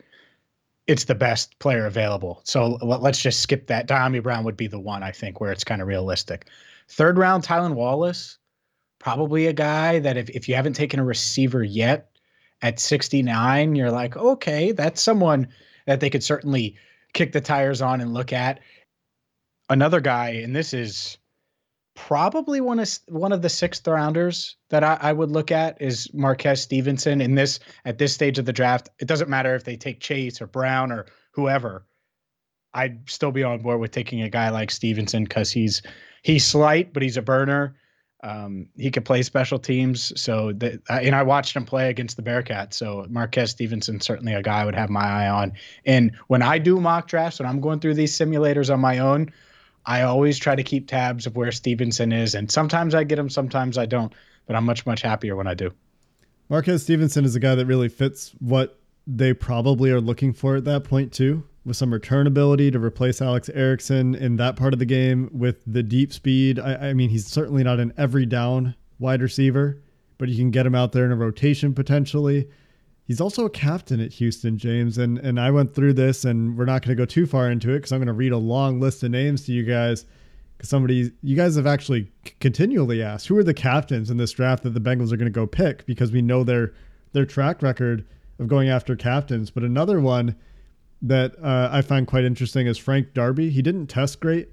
it's 0.86 1.04
the 1.04 1.14
best 1.14 1.58
player 1.58 1.86
available. 1.86 2.42
So 2.44 2.78
let's 2.82 3.22
just 3.22 3.40
skip 3.40 3.68
that. 3.68 3.88
Dyami 3.88 4.22
Brown 4.22 4.44
would 4.44 4.58
be 4.58 4.66
the 4.66 4.78
one 4.78 5.02
I 5.02 5.12
think 5.12 5.40
where 5.40 5.52
it's 5.52 5.64
kind 5.64 5.80
of 5.80 5.88
realistic. 5.88 6.48
Third 6.88 7.16
round, 7.16 7.44
Tylan 7.44 7.74
Wallace, 7.76 8.36
probably 8.98 9.46
a 9.46 9.54
guy 9.54 10.00
that 10.00 10.18
if, 10.18 10.28
if 10.30 10.50
you 10.50 10.54
haven't 10.54 10.74
taken 10.74 11.00
a 11.00 11.04
receiver 11.04 11.62
yet 11.62 12.10
at 12.60 12.78
69, 12.78 13.74
you're 13.74 13.90
like, 13.90 14.18
okay, 14.18 14.72
that's 14.72 15.00
someone 15.00 15.48
that 15.87 16.00
they 16.00 16.10
could 16.10 16.25
certainly 16.25 16.76
kick 17.12 17.32
the 17.32 17.40
tires 17.40 17.82
on 17.82 18.00
and 18.00 18.14
look 18.14 18.32
at. 18.32 18.60
Another 19.68 20.00
guy, 20.00 20.30
and 20.30 20.54
this 20.54 20.75
is 20.75 21.18
probably 21.94 22.60
one 22.60 22.78
of 22.78 22.88
one 23.08 23.32
of 23.32 23.42
the 23.42 23.49
sixth 23.49 23.87
rounders 23.87 24.56
that 24.70 24.82
I, 24.82 24.99
I, 25.00 25.12
would 25.12 25.30
look 25.30 25.50
at 25.52 25.80
is 25.82 26.12
Marquez 26.14 26.62
Stevenson. 26.62 27.20
In 27.20 27.34
this 27.34 27.60
at 27.84 27.99
this 27.99 28.14
stage 28.14 28.38
of 28.38 28.46
the 28.46 28.52
draft, 28.52 28.88
it 28.99 29.06
doesn't 29.06 29.28
matter 29.28 29.54
if 29.54 29.64
they 29.64 29.76
take 29.76 30.00
Chase 30.00 30.40
or 30.40 30.46
Brown 30.46 30.90
or 30.90 31.06
whoever. 31.32 31.87
I'd 32.72 33.08
still 33.08 33.32
be 33.32 33.42
on 33.42 33.60
board 33.60 33.80
with 33.80 33.90
taking 33.90 34.22
a 34.22 34.30
guy 34.30 34.50
like 34.50 34.70
Stevenson 34.70 35.25
because 35.25 35.50
he's 35.50 35.82
he's 36.22 36.46
slight, 36.46 36.92
but 36.92 37.02
he's 37.02 37.16
a 37.16 37.22
burner. 37.22 37.76
Um, 38.22 38.68
he 38.76 38.90
could 38.90 39.04
play 39.04 39.22
special 39.22 39.58
teams. 39.58 40.12
So 40.20 40.52
that 40.54 40.80
and 40.90 41.14
I 41.14 41.22
watched 41.22 41.56
him 41.56 41.64
play 41.64 41.88
against 41.88 42.16
the 42.16 42.22
Bearcats. 42.22 42.74
So 42.74 43.06
Marquez 43.08 43.50
Stevenson 43.50 44.00
certainly 44.00 44.34
a 44.34 44.42
guy 44.42 44.60
I 44.60 44.64
would 44.64 44.74
have 44.74 44.90
my 44.90 45.04
eye 45.04 45.28
on. 45.28 45.52
And 45.86 46.12
when 46.26 46.42
I 46.42 46.58
do 46.58 46.80
mock 46.80 47.08
drafts, 47.08 47.38
when 47.38 47.48
I'm 47.48 47.60
going 47.60 47.80
through 47.80 47.94
these 47.94 48.16
simulators 48.16 48.72
on 48.72 48.80
my 48.80 48.98
own, 48.98 49.32
I 49.86 50.02
always 50.02 50.38
try 50.38 50.54
to 50.54 50.62
keep 50.62 50.88
tabs 50.88 51.26
of 51.26 51.36
where 51.36 51.50
Stevenson 51.50 52.12
is, 52.12 52.34
and 52.34 52.50
sometimes 52.50 52.94
I 52.94 53.04
get 53.04 53.18
him, 53.18 53.30
sometimes 53.30 53.78
I 53.78 53.86
don't. 53.86 54.12
But 54.46 54.56
I'm 54.56 54.64
much 54.64 54.84
much 54.84 55.00
happier 55.00 55.36
when 55.36 55.46
I 55.46 55.54
do. 55.54 55.72
Marquez 56.48 56.82
Stevenson 56.82 57.24
is 57.24 57.36
a 57.36 57.40
guy 57.40 57.54
that 57.54 57.66
really 57.66 57.88
fits 57.88 58.32
what 58.40 58.78
they 59.06 59.32
probably 59.32 59.90
are 59.90 60.00
looking 60.00 60.32
for 60.32 60.56
at 60.56 60.64
that 60.64 60.84
point 60.84 61.12
too. 61.12 61.44
With 61.64 61.76
some 61.76 61.92
return 61.92 62.26
ability 62.26 62.70
to 62.70 62.78
replace 62.78 63.20
Alex 63.20 63.48
Erickson 63.50 64.14
in 64.14 64.36
that 64.36 64.56
part 64.56 64.72
of 64.72 64.78
the 64.78 64.86
game 64.86 65.30
with 65.32 65.62
the 65.66 65.82
deep 65.82 66.12
speed. 66.12 66.58
I, 66.58 66.88
I, 66.88 66.92
mean, 66.94 67.10
he's 67.10 67.26
certainly 67.26 67.62
not 67.62 67.80
an 67.80 67.92
every 67.96 68.24
down 68.26 68.74
wide 68.98 69.20
receiver, 69.20 69.82
but 70.18 70.28
you 70.28 70.36
can 70.36 70.50
get 70.50 70.66
him 70.66 70.74
out 70.74 70.92
there 70.92 71.04
in 71.04 71.12
a 71.12 71.16
rotation 71.16 71.74
potentially. 71.74 72.48
He's 73.04 73.20
also 73.20 73.44
a 73.44 73.50
captain 73.50 74.00
at 74.00 74.12
Houston, 74.14 74.56
James, 74.56 74.96
and 74.96 75.18
and 75.18 75.40
I 75.40 75.50
went 75.50 75.74
through 75.74 75.94
this, 75.94 76.24
and 76.24 76.56
we're 76.56 76.64
not 76.64 76.82
going 76.82 76.96
to 76.96 77.00
go 77.00 77.04
too 77.04 77.26
far 77.26 77.50
into 77.50 77.70
it 77.70 77.78
because 77.78 77.92
I'm 77.92 77.98
going 77.98 78.06
to 78.06 78.12
read 78.12 78.32
a 78.32 78.38
long 78.38 78.78
list 78.78 79.02
of 79.02 79.10
names 79.10 79.44
to 79.46 79.52
you 79.52 79.64
guys. 79.64 80.06
Because 80.56 80.68
somebody, 80.68 81.10
you 81.22 81.34
guys 81.34 81.56
have 81.56 81.66
actually 81.66 82.12
continually 82.38 83.02
asked 83.02 83.26
who 83.26 83.36
are 83.36 83.42
the 83.42 83.54
captains 83.54 84.10
in 84.10 84.18
this 84.18 84.30
draft 84.30 84.62
that 84.62 84.74
the 84.74 84.80
Bengals 84.80 85.10
are 85.10 85.16
going 85.16 85.24
to 85.24 85.30
go 85.30 85.46
pick 85.46 85.86
because 85.86 86.12
we 86.12 86.22
know 86.22 86.44
their 86.44 86.72
their 87.12 87.26
track 87.26 87.62
record 87.62 88.06
of 88.38 88.46
going 88.46 88.68
after 88.68 88.94
captains. 88.94 89.50
But 89.50 89.64
another 89.64 90.00
one 90.00 90.36
that 91.02 91.35
uh, 91.42 91.69
I 91.73 91.83
find 91.83 92.07
quite 92.07 92.25
interesting 92.25 92.66
is 92.66 92.78
Frank 92.78 93.14
Darby. 93.14 93.50
He 93.50 93.62
didn't 93.62 93.87
test 93.87 94.21
great, 94.21 94.49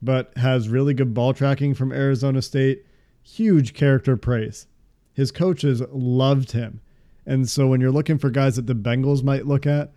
but 0.00 0.36
has 0.36 0.68
really 0.68 0.94
good 0.94 1.14
ball 1.14 1.34
tracking 1.34 1.74
from 1.74 1.92
Arizona 1.92 2.42
State. 2.42 2.84
Huge 3.22 3.74
character 3.74 4.16
praise. 4.16 4.66
His 5.12 5.30
coaches 5.30 5.82
loved 5.90 6.52
him. 6.52 6.80
And 7.26 7.48
so 7.48 7.66
when 7.66 7.80
you're 7.80 7.90
looking 7.90 8.18
for 8.18 8.30
guys 8.30 8.56
that 8.56 8.66
the 8.66 8.74
Bengals 8.74 9.22
might 9.22 9.46
look 9.46 9.66
at, 9.66 9.92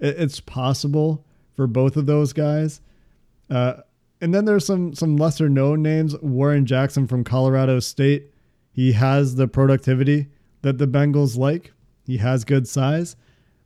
it's 0.00 0.40
possible 0.40 1.24
for 1.54 1.66
both 1.66 1.96
of 1.96 2.06
those 2.06 2.32
guys. 2.32 2.80
Uh, 3.48 3.74
and 4.20 4.34
then 4.34 4.44
there's 4.44 4.66
some 4.66 4.94
some 4.94 5.16
lesser 5.16 5.48
known 5.48 5.82
names. 5.82 6.18
Warren 6.20 6.66
Jackson 6.66 7.06
from 7.06 7.24
Colorado 7.24 7.78
State. 7.80 8.30
He 8.72 8.92
has 8.92 9.36
the 9.36 9.46
productivity 9.46 10.28
that 10.62 10.78
the 10.78 10.86
Bengals 10.86 11.36
like. 11.36 11.72
He 12.04 12.16
has 12.16 12.44
good 12.44 12.66
size. 12.66 13.16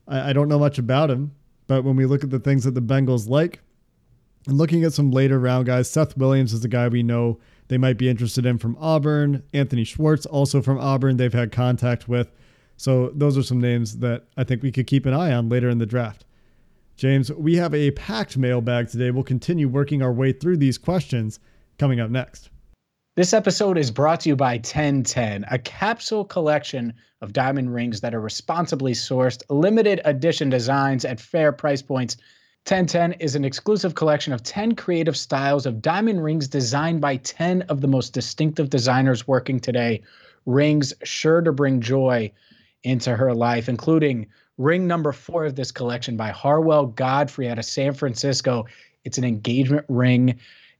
I, 0.06 0.30
I 0.30 0.32
don't 0.32 0.48
know 0.48 0.58
much 0.58 0.78
about 0.78 1.10
him, 1.10 1.34
but 1.68 1.84
when 1.84 1.94
we 1.94 2.06
look 2.06 2.24
at 2.24 2.30
the 2.30 2.40
things 2.40 2.64
that 2.64 2.74
the 2.74 2.82
Bengals 2.82 3.28
like, 3.28 3.60
and 4.48 4.58
looking 4.58 4.82
at 4.82 4.92
some 4.92 5.12
later 5.12 5.38
round 5.38 5.66
guys, 5.66 5.88
Seth 5.88 6.16
Williams 6.16 6.52
is 6.52 6.64
a 6.64 6.68
guy 6.68 6.88
we 6.88 7.02
know 7.02 7.38
they 7.68 7.78
might 7.78 7.98
be 7.98 8.08
interested 8.08 8.46
in 8.46 8.58
from 8.58 8.76
Auburn. 8.80 9.42
Anthony 9.52 9.84
Schwartz, 9.84 10.26
also 10.26 10.62
from 10.62 10.78
Auburn, 10.78 11.18
they've 11.18 11.32
had 11.32 11.52
contact 11.52 12.08
with. 12.08 12.32
So 12.76 13.10
those 13.14 13.36
are 13.36 13.42
some 13.42 13.60
names 13.60 13.98
that 13.98 14.24
I 14.36 14.44
think 14.44 14.62
we 14.62 14.72
could 14.72 14.86
keep 14.86 15.04
an 15.04 15.12
eye 15.12 15.32
on 15.32 15.48
later 15.48 15.68
in 15.68 15.78
the 15.78 15.86
draft. 15.86 16.24
James, 16.96 17.30
we 17.32 17.56
have 17.56 17.74
a 17.74 17.90
packed 17.92 18.36
mailbag 18.36 18.88
today. 18.88 19.10
We'll 19.10 19.22
continue 19.22 19.68
working 19.68 20.02
our 20.02 20.12
way 20.12 20.32
through 20.32 20.56
these 20.56 20.78
questions 20.78 21.38
coming 21.78 22.00
up 22.00 22.10
next. 22.10 22.50
This 23.18 23.32
episode 23.32 23.78
is 23.78 23.90
brought 23.90 24.20
to 24.20 24.28
you 24.28 24.36
by 24.36 24.58
1010, 24.58 25.44
a 25.50 25.58
capsule 25.58 26.24
collection 26.24 26.94
of 27.20 27.32
diamond 27.32 27.74
rings 27.74 28.00
that 28.00 28.14
are 28.14 28.20
responsibly 28.20 28.92
sourced, 28.92 29.42
limited 29.50 30.00
edition 30.04 30.50
designs 30.50 31.04
at 31.04 31.18
fair 31.18 31.50
price 31.50 31.82
points. 31.82 32.16
1010 32.68 33.14
is 33.14 33.34
an 33.34 33.44
exclusive 33.44 33.96
collection 33.96 34.32
of 34.32 34.44
10 34.44 34.76
creative 34.76 35.16
styles 35.16 35.66
of 35.66 35.82
diamond 35.82 36.22
rings 36.22 36.46
designed 36.46 37.00
by 37.00 37.16
10 37.16 37.62
of 37.62 37.80
the 37.80 37.88
most 37.88 38.12
distinctive 38.12 38.70
designers 38.70 39.26
working 39.26 39.58
today. 39.58 40.00
Rings 40.46 40.94
sure 41.02 41.40
to 41.40 41.50
bring 41.50 41.80
joy 41.80 42.30
into 42.84 43.16
her 43.16 43.34
life, 43.34 43.68
including 43.68 44.28
ring 44.58 44.86
number 44.86 45.10
four 45.10 45.44
of 45.44 45.56
this 45.56 45.72
collection 45.72 46.16
by 46.16 46.30
Harwell 46.30 46.86
Godfrey 46.86 47.48
out 47.48 47.58
of 47.58 47.64
San 47.64 47.94
Francisco. 47.94 48.66
It's 49.02 49.18
an 49.18 49.24
engagement 49.24 49.86
ring 49.88 50.38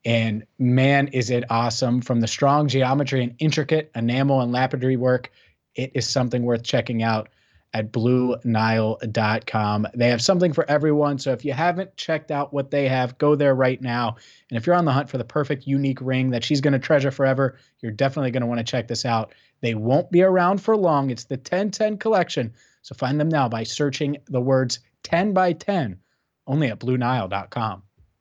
and 0.09 0.47
man, 0.59 1.09
is 1.09 1.29
it 1.29 1.45
awesome 1.51 2.01
from 2.01 2.21
the 2.21 2.27
strong 2.27 2.67
geometry 2.67 3.23
and 3.23 3.35
intricate 3.41 3.91
enamel 3.95 4.41
and 4.41 4.51
lapidary 4.51 4.97
work. 4.97 5.31
It 5.75 5.91
is 5.95 6.09
something 6.09 6.45
worth 6.45 6.63
checking 6.63 7.03
out 7.03 7.29
at 7.75 7.93
BlueNile.com. 7.93 9.87
They 9.95 10.09
have 10.09 10.23
something 10.23 10.55
for 10.55 10.65
everyone. 10.71 11.19
So 11.19 11.33
if 11.33 11.45
you 11.45 11.53
haven't 11.53 11.95
checked 11.99 12.31
out 12.31 12.55
what 12.55 12.71
they 12.71 12.89
have, 12.89 13.19
go 13.19 13.35
there 13.35 13.55
right 13.55 13.83
now. 13.83 14.17
And 14.49 14.57
if 14.57 14.67
you're 14.67 14.77
on 14.77 14.87
the 14.87 14.93
hunt 14.93 15.11
for 15.11 15.19
the 15.19 15.25
perfect, 15.25 15.67
unique 15.67 16.01
ring 16.01 16.31
that 16.31 16.43
she's 16.43 16.63
going 16.63 16.73
to 16.73 16.79
treasure 16.79 17.11
forever, 17.11 17.59
you're 17.81 17.93
definitely 17.93 18.31
going 18.31 18.41
to 18.41 18.47
want 18.47 18.61
to 18.61 18.65
check 18.65 18.89
this 18.89 19.05
out. 19.05 19.35
They 19.61 19.75
won't 19.75 20.11
be 20.11 20.23
around 20.23 20.63
for 20.63 20.75
long. 20.75 21.11
It's 21.11 21.25
the 21.25 21.35
1010 21.35 21.99
collection. 21.99 22.55
So 22.81 22.95
find 22.95 23.21
them 23.21 23.29
now 23.29 23.51
by 23.51 23.65
searching 23.65 24.17
the 24.29 24.41
words 24.41 24.79
10 25.03 25.35
by 25.35 25.53
10 25.53 25.99
only 26.47 26.69
at 26.69 26.79
BlueNile.com. 26.79 27.83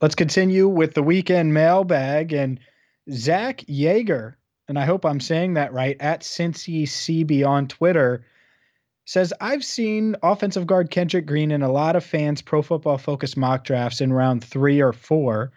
Let's 0.00 0.14
continue 0.14 0.68
with 0.68 0.94
the 0.94 1.02
weekend 1.02 1.54
mailbag 1.54 2.32
and 2.32 2.58
Zach 3.10 3.58
Yeager, 3.68 4.34
and 4.68 4.78
I 4.78 4.84
hope 4.84 5.04
I'm 5.04 5.20
saying 5.20 5.54
that 5.54 5.72
right, 5.72 5.96
at 6.00 6.22
Cincy 6.22 6.82
CB 6.82 7.46
on 7.46 7.68
Twitter, 7.68 8.24
says 9.04 9.32
I've 9.40 9.64
seen 9.64 10.16
offensive 10.22 10.66
guard 10.66 10.90
Kendrick 10.90 11.26
Green 11.26 11.50
in 11.50 11.62
a 11.62 11.70
lot 11.70 11.94
of 11.94 12.04
fans' 12.04 12.42
pro 12.42 12.60
football 12.60 12.98
focus 12.98 13.36
mock 13.36 13.64
drafts 13.64 14.00
in 14.00 14.12
round 14.12 14.42
three 14.42 14.80
or 14.80 14.92
four. 14.92 15.52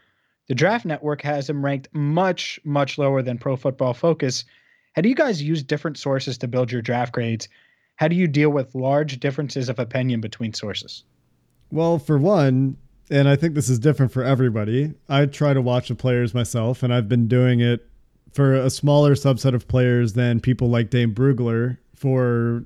The 0.47 0.55
draft 0.55 0.85
network 0.85 1.21
has 1.23 1.49
him 1.49 1.65
ranked 1.65 1.89
much, 1.93 2.59
much 2.63 2.97
lower 2.97 3.21
than 3.21 3.37
pro 3.37 3.55
football 3.55 3.93
focus. 3.93 4.45
How 4.93 5.01
do 5.01 5.09
you 5.09 5.15
guys 5.15 5.41
use 5.41 5.63
different 5.63 5.97
sources 5.97 6.37
to 6.39 6.47
build 6.47 6.71
your 6.71 6.81
draft 6.81 7.13
grades? 7.13 7.49
How 7.95 8.07
do 8.07 8.15
you 8.15 8.27
deal 8.27 8.49
with 8.49 8.75
large 8.75 9.19
differences 9.19 9.67
of 9.67 9.79
opinion 9.79 10.21
between 10.21 10.53
sources? 10.53 11.03
Well, 11.71 11.99
for 11.99 12.17
one, 12.17 12.77
and 13.09 13.27
I 13.27 13.35
think 13.35 13.55
this 13.55 13.69
is 13.69 13.79
different 13.79 14.11
for 14.11 14.23
everybody. 14.23 14.93
I 15.07 15.25
try 15.25 15.53
to 15.53 15.61
watch 15.61 15.87
the 15.87 15.95
players 15.95 16.33
myself, 16.33 16.83
and 16.83 16.93
I've 16.93 17.07
been 17.07 17.27
doing 17.27 17.59
it 17.59 17.87
for 18.33 18.53
a 18.53 18.69
smaller 18.69 19.15
subset 19.15 19.53
of 19.53 19.67
players 19.67 20.13
than 20.13 20.39
people 20.39 20.69
like 20.69 20.89
Dane 20.89 21.13
Brugler 21.13 21.77
for 21.95 22.65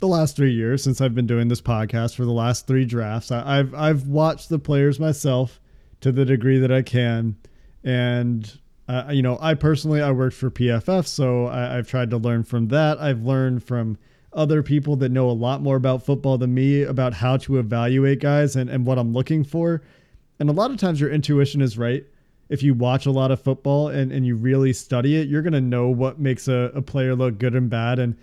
the 0.00 0.06
last 0.06 0.36
three 0.36 0.52
years 0.52 0.82
since 0.82 1.00
I've 1.00 1.14
been 1.14 1.26
doing 1.26 1.48
this 1.48 1.60
podcast 1.60 2.14
for 2.14 2.24
the 2.24 2.32
last 2.32 2.66
three 2.66 2.84
drafts. 2.84 3.32
I, 3.32 3.56
have 3.56 3.74
I've 3.74 4.06
watched 4.06 4.48
the 4.48 4.58
players 4.58 5.00
myself 5.00 5.60
to 6.02 6.12
the 6.12 6.24
degree 6.24 6.58
that 6.58 6.70
I 6.70 6.82
can, 6.82 7.36
and 7.82 8.58
uh, 8.88 9.08
you 9.10 9.22
know, 9.22 9.38
I 9.40 9.54
personally 9.54 10.00
I 10.00 10.12
worked 10.12 10.36
for 10.36 10.50
PFF, 10.50 11.06
so 11.06 11.46
I, 11.46 11.78
I've 11.78 11.88
tried 11.88 12.10
to 12.10 12.16
learn 12.16 12.44
from 12.44 12.68
that. 12.68 12.98
I've 12.98 13.22
learned 13.22 13.64
from 13.64 13.98
other 14.32 14.62
people 14.62 14.96
that 14.96 15.10
know 15.10 15.30
a 15.30 15.32
lot 15.32 15.62
more 15.62 15.76
about 15.76 16.04
football 16.04 16.38
than 16.38 16.52
me 16.54 16.82
about 16.82 17.14
how 17.14 17.36
to 17.38 17.58
evaluate 17.58 18.20
guys 18.20 18.56
and, 18.56 18.68
and 18.68 18.84
what 18.84 18.98
I'm 18.98 19.12
looking 19.12 19.42
for. 19.42 19.82
And 20.38 20.50
a 20.50 20.52
lot 20.52 20.70
of 20.70 20.76
times 20.76 21.00
your 21.00 21.10
intuition 21.10 21.60
is 21.60 21.78
right. 21.78 22.04
If 22.48 22.62
you 22.62 22.74
watch 22.74 23.06
a 23.06 23.10
lot 23.10 23.30
of 23.30 23.42
football 23.42 23.88
and, 23.88 24.12
and 24.12 24.26
you 24.26 24.36
really 24.36 24.72
study 24.72 25.16
it, 25.16 25.28
you're 25.28 25.42
going 25.42 25.52
to 25.52 25.60
know 25.60 25.88
what 25.88 26.18
makes 26.18 26.48
a, 26.48 26.70
a 26.74 26.82
player 26.82 27.14
look 27.14 27.38
good 27.38 27.54
and 27.54 27.68
bad. 27.68 27.98
And 27.98 28.16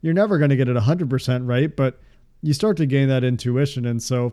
you're 0.00 0.14
never 0.14 0.38
going 0.38 0.50
to 0.50 0.56
get 0.56 0.68
it 0.68 0.76
100% 0.76 1.48
right, 1.48 1.74
but 1.74 2.00
you 2.42 2.52
start 2.52 2.76
to 2.78 2.86
gain 2.86 3.08
that 3.08 3.24
intuition. 3.24 3.84
And 3.84 4.02
so 4.02 4.32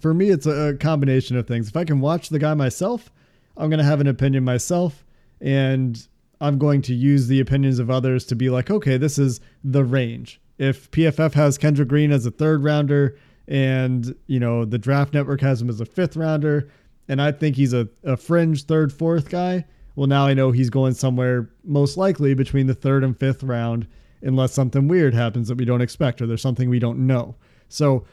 for 0.00 0.14
me, 0.14 0.30
it's 0.30 0.46
a, 0.46 0.68
a 0.68 0.76
combination 0.76 1.36
of 1.36 1.46
things. 1.46 1.68
If 1.68 1.76
I 1.76 1.84
can 1.84 2.00
watch 2.00 2.28
the 2.28 2.38
guy 2.38 2.54
myself, 2.54 3.10
I'm 3.56 3.70
going 3.70 3.78
to 3.78 3.84
have 3.84 4.00
an 4.00 4.06
opinion 4.06 4.44
myself. 4.44 5.04
And 5.40 6.06
I'm 6.40 6.58
going 6.58 6.82
to 6.82 6.94
use 6.94 7.26
the 7.26 7.40
opinions 7.40 7.78
of 7.78 7.90
others 7.90 8.24
to 8.26 8.36
be 8.36 8.50
like, 8.50 8.70
okay, 8.70 8.96
this 8.96 9.18
is 9.18 9.40
the 9.64 9.84
range. 9.84 10.40
If 10.58 10.90
PFF 10.90 11.34
has 11.34 11.58
Kendrick 11.58 11.88
Green 11.88 12.12
as 12.12 12.26
a 12.26 12.30
third 12.30 12.62
rounder 12.62 13.16
and, 13.46 14.14
you 14.26 14.40
know, 14.40 14.64
the 14.64 14.78
draft 14.78 15.14
network 15.14 15.40
has 15.40 15.60
him 15.60 15.68
as 15.68 15.80
a 15.80 15.86
fifth 15.86 16.16
rounder, 16.16 16.68
and 17.08 17.22
I 17.22 17.32
think 17.32 17.56
he's 17.56 17.72
a, 17.72 17.88
a 18.04 18.16
fringe 18.16 18.64
third, 18.64 18.92
fourth 18.92 19.30
guy, 19.30 19.64
well, 19.98 20.06
now 20.06 20.26
I 20.26 20.34
know 20.34 20.52
he's 20.52 20.70
going 20.70 20.94
somewhere 20.94 21.50
most 21.64 21.96
likely 21.96 22.32
between 22.32 22.68
the 22.68 22.74
third 22.74 23.02
and 23.02 23.18
fifth 23.18 23.42
round, 23.42 23.88
unless 24.22 24.52
something 24.52 24.86
weird 24.86 25.12
happens 25.12 25.48
that 25.48 25.58
we 25.58 25.64
don't 25.64 25.80
expect 25.80 26.22
or 26.22 26.26
there's 26.28 26.40
something 26.40 26.70
we 26.70 26.78
don't 26.78 27.04
know. 27.04 27.34
So 27.68 28.04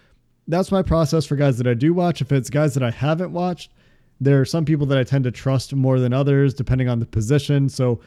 that's 0.47 0.71
my 0.71 0.81
process 0.81 1.27
for 1.27 1.35
guys 1.35 1.59
that 1.59 1.67
I 1.67 1.75
do 1.75 1.93
watch. 1.93 2.21
If 2.21 2.31
it's 2.31 2.49
guys 2.49 2.73
that 2.73 2.81
I 2.81 2.89
haven't 2.89 3.33
watched, 3.33 3.71
there 4.21 4.39
are 4.39 4.45
some 4.45 4.65
people 4.65 4.85
that 4.87 4.97
I 4.97 5.03
tend 5.03 5.23
to 5.25 5.31
trust 5.31 5.73
more 5.73 5.99
than 5.99 6.13
others, 6.13 6.53
depending 6.53 6.87
on 6.87 6.99
the 6.99 7.05
position. 7.05 7.69
So 7.69 7.99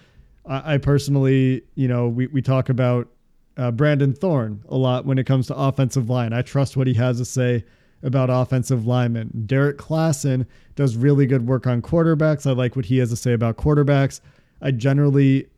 I, 0.46 0.74
I 0.74 0.78
personally, 0.78 1.62
you 1.74 1.88
know, 1.88 2.08
we, 2.08 2.26
we 2.28 2.42
talk 2.42 2.68
about 2.68 3.08
uh, 3.56 3.70
Brandon 3.70 4.14
Thorn 4.14 4.62
a 4.68 4.76
lot 4.76 5.04
when 5.04 5.18
it 5.18 5.24
comes 5.24 5.46
to 5.48 5.56
offensive 5.56 6.08
line. 6.08 6.32
I 6.32 6.42
trust 6.42 6.76
what 6.76 6.86
he 6.86 6.94
has 6.94 7.18
to 7.18 7.24
say 7.24 7.64
about 8.02 8.30
offensive 8.30 8.86
linemen. 8.86 9.44
Derrik 9.46 9.76
Klassen 9.76 10.46
does 10.76 10.96
really 10.96 11.26
good 11.26 11.46
work 11.46 11.66
on 11.66 11.82
quarterbacks. 11.82 12.46
I 12.46 12.52
like 12.52 12.76
what 12.76 12.84
he 12.84 12.98
has 12.98 13.10
to 13.10 13.16
say 13.16 13.32
about 13.32 13.56
quarterbacks. 13.56 14.20
I 14.62 14.70
generally 14.70 15.48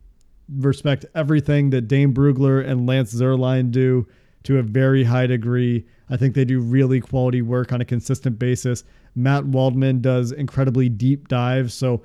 respect 0.57 1.05
everything 1.15 1.69
that 1.69 1.81
Dane 1.81 2.13
Brugler 2.13 2.67
and 2.67 2.87
Lance 2.87 3.13
Zierlein 3.13 3.71
do 3.71 4.07
to 4.43 4.57
a 4.57 4.63
very 4.63 5.03
high 5.03 5.27
degree. 5.27 5.85
I 6.11 6.17
think 6.17 6.35
they 6.35 6.45
do 6.45 6.59
really 6.59 6.99
quality 6.99 7.41
work 7.41 7.71
on 7.71 7.79
a 7.79 7.85
consistent 7.85 8.37
basis. 8.37 8.83
Matt 9.15 9.45
Waldman 9.45 10.01
does 10.01 10.33
incredibly 10.33 10.89
deep 10.89 11.29
dives. 11.29 11.73
So 11.73 12.03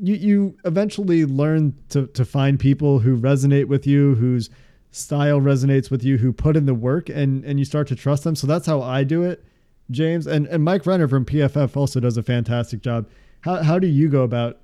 you, 0.00 0.14
you 0.14 0.56
eventually 0.64 1.24
learn 1.24 1.74
to, 1.88 2.06
to 2.08 2.24
find 2.24 2.60
people 2.60 2.98
who 3.00 3.16
resonate 3.16 3.64
with 3.64 3.86
you, 3.86 4.14
whose 4.16 4.50
style 4.90 5.40
resonates 5.40 5.90
with 5.90 6.04
you, 6.04 6.18
who 6.18 6.32
put 6.32 6.56
in 6.56 6.66
the 6.66 6.74
work 6.74 7.08
and, 7.08 7.42
and 7.44 7.58
you 7.58 7.64
start 7.64 7.88
to 7.88 7.96
trust 7.96 8.24
them. 8.24 8.36
So 8.36 8.46
that's 8.46 8.66
how 8.66 8.82
I 8.82 9.02
do 9.02 9.22
it, 9.22 9.42
James. 9.90 10.26
And, 10.26 10.46
and 10.48 10.62
Mike 10.62 10.86
Renner 10.86 11.08
from 11.08 11.24
PFF 11.24 11.74
also 11.76 12.00
does 12.00 12.18
a 12.18 12.22
fantastic 12.22 12.82
job. 12.82 13.08
How, 13.40 13.62
how 13.62 13.78
do 13.78 13.86
you 13.86 14.10
go 14.10 14.22
about 14.22 14.60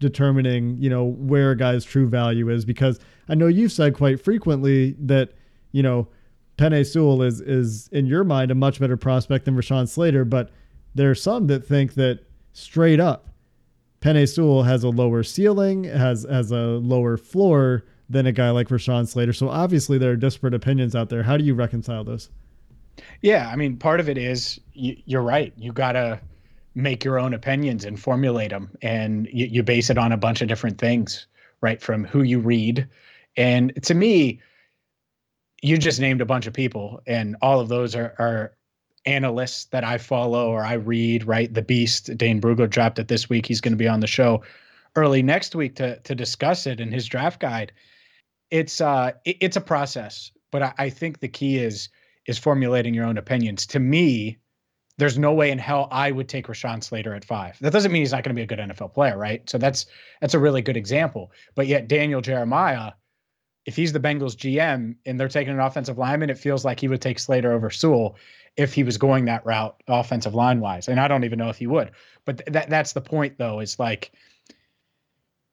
determining, 0.00 0.76
you 0.78 0.90
know, 0.90 1.04
where 1.04 1.52
a 1.52 1.56
guy's 1.56 1.84
true 1.84 2.08
value 2.08 2.50
is? 2.50 2.64
Because 2.64 2.98
I 3.28 3.36
know 3.36 3.46
you've 3.46 3.72
said 3.72 3.94
quite 3.94 4.20
frequently 4.20 4.96
that, 4.98 5.32
you 5.72 5.82
know, 5.82 6.08
Penei 6.58 6.86
Sewell 6.86 7.22
is 7.22 7.40
is 7.40 7.88
in 7.92 8.06
your 8.06 8.24
mind 8.24 8.50
a 8.50 8.54
much 8.54 8.80
better 8.80 8.96
prospect 8.96 9.44
than 9.44 9.56
Rashawn 9.56 9.88
Slater, 9.88 10.24
but 10.24 10.50
there 10.94 11.10
are 11.10 11.14
some 11.14 11.46
that 11.48 11.66
think 11.66 11.94
that 11.94 12.20
straight 12.52 13.00
up 13.00 13.28
Penei 14.00 14.32
Sewell 14.32 14.62
has 14.62 14.84
a 14.84 14.88
lower 14.88 15.22
ceiling, 15.22 15.84
has 15.84 16.24
has 16.30 16.50
a 16.50 16.78
lower 16.78 17.16
floor 17.16 17.84
than 18.08 18.26
a 18.26 18.32
guy 18.32 18.50
like 18.50 18.68
Rashawn 18.68 19.08
Slater. 19.08 19.32
So 19.32 19.48
obviously 19.48 19.98
there 19.98 20.12
are 20.12 20.16
disparate 20.16 20.54
opinions 20.54 20.94
out 20.94 21.08
there. 21.08 21.24
How 21.24 21.36
do 21.36 21.44
you 21.44 21.54
reconcile 21.54 22.04
those? 22.04 22.30
Yeah, 23.20 23.48
I 23.48 23.56
mean, 23.56 23.76
part 23.76 23.98
of 23.98 24.08
it 24.08 24.16
is 24.16 24.60
you, 24.72 25.18
are 25.18 25.22
right. 25.22 25.52
You 25.56 25.72
gotta 25.72 26.20
make 26.74 27.04
your 27.04 27.18
own 27.18 27.34
opinions 27.34 27.84
and 27.84 27.98
formulate 27.98 28.50
them, 28.50 28.70
and 28.80 29.28
you, 29.32 29.46
you 29.46 29.62
base 29.62 29.90
it 29.90 29.98
on 29.98 30.12
a 30.12 30.16
bunch 30.16 30.40
of 30.40 30.48
different 30.48 30.78
things, 30.78 31.26
right? 31.60 31.82
From 31.82 32.04
who 32.04 32.22
you 32.22 32.38
read, 32.38 32.86
and 33.36 33.72
to 33.82 33.94
me, 33.94 34.40
you 35.62 35.78
just 35.78 36.00
named 36.00 36.20
a 36.20 36.26
bunch 36.26 36.46
of 36.46 36.52
people, 36.52 37.02
and 37.06 37.36
all 37.40 37.60
of 37.60 37.68
those 37.68 37.94
are, 37.94 38.14
are 38.18 38.56
analysts 39.06 39.66
that 39.66 39.84
I 39.84 39.98
follow 39.98 40.50
or 40.50 40.62
I 40.62 40.74
read, 40.74 41.26
right? 41.26 41.52
The 41.52 41.62
Beast, 41.62 42.16
Dane 42.16 42.40
Brugler 42.40 42.68
dropped 42.68 42.98
it 42.98 43.08
this 43.08 43.28
week. 43.28 43.46
He's 43.46 43.60
going 43.60 43.72
to 43.72 43.78
be 43.78 43.88
on 43.88 44.00
the 44.00 44.06
show 44.06 44.42
early 44.96 45.22
next 45.22 45.54
week 45.54 45.76
to 45.76 45.98
to 46.00 46.14
discuss 46.14 46.66
it 46.66 46.80
in 46.80 46.90
his 46.90 47.06
draft 47.06 47.40
guide. 47.40 47.72
It's 48.50 48.80
uh 48.80 49.12
it, 49.24 49.36
it's 49.40 49.56
a 49.56 49.60
process, 49.60 50.32
but 50.50 50.62
I, 50.62 50.74
I 50.78 50.90
think 50.90 51.20
the 51.20 51.28
key 51.28 51.58
is 51.58 51.88
is 52.26 52.38
formulating 52.38 52.94
your 52.94 53.04
own 53.04 53.18
opinions. 53.18 53.66
To 53.66 53.78
me, 53.78 54.38
there's 54.98 55.18
no 55.18 55.32
way 55.32 55.50
in 55.50 55.58
hell 55.58 55.88
I 55.92 56.10
would 56.10 56.28
take 56.28 56.48
Rashawn 56.48 56.82
Slater 56.82 57.14
at 57.14 57.24
five. 57.24 57.58
That 57.60 57.72
doesn't 57.72 57.92
mean 57.92 58.02
he's 58.02 58.12
not 58.12 58.24
going 58.24 58.34
to 58.34 58.38
be 58.38 58.42
a 58.42 58.46
good 58.46 58.58
NFL 58.58 58.94
player, 58.94 59.16
right? 59.16 59.48
So 59.48 59.58
that's 59.58 59.86
that's 60.20 60.34
a 60.34 60.38
really 60.38 60.62
good 60.62 60.76
example. 60.76 61.30
But 61.54 61.66
yet 61.66 61.88
Daniel 61.88 62.20
Jeremiah 62.20 62.92
if 63.66 63.74
he's 63.76 63.92
the 63.92 64.00
Bengals 64.00 64.36
GM 64.36 64.94
and 65.04 65.20
they're 65.20 65.28
taking 65.28 65.52
an 65.52 65.60
offensive 65.60 65.98
lineman, 65.98 66.30
it 66.30 66.38
feels 66.38 66.64
like 66.64 66.80
he 66.80 66.88
would 66.88 67.02
take 67.02 67.18
Slater 67.18 67.52
over 67.52 67.68
Sewell 67.68 68.16
if 68.56 68.72
he 68.72 68.84
was 68.84 68.96
going 68.96 69.26
that 69.26 69.44
route 69.44 69.82
offensive 69.88 70.34
line 70.34 70.60
wise. 70.60 70.88
And 70.88 71.00
I 71.00 71.08
don't 71.08 71.24
even 71.24 71.38
know 71.38 71.50
if 71.50 71.58
he 71.58 71.66
would. 71.66 71.90
But 72.24 72.38
th- 72.38 72.52
that 72.52 72.70
that's 72.70 72.92
the 72.92 73.00
point 73.00 73.36
though, 73.38 73.60
is 73.60 73.78
like 73.78 74.12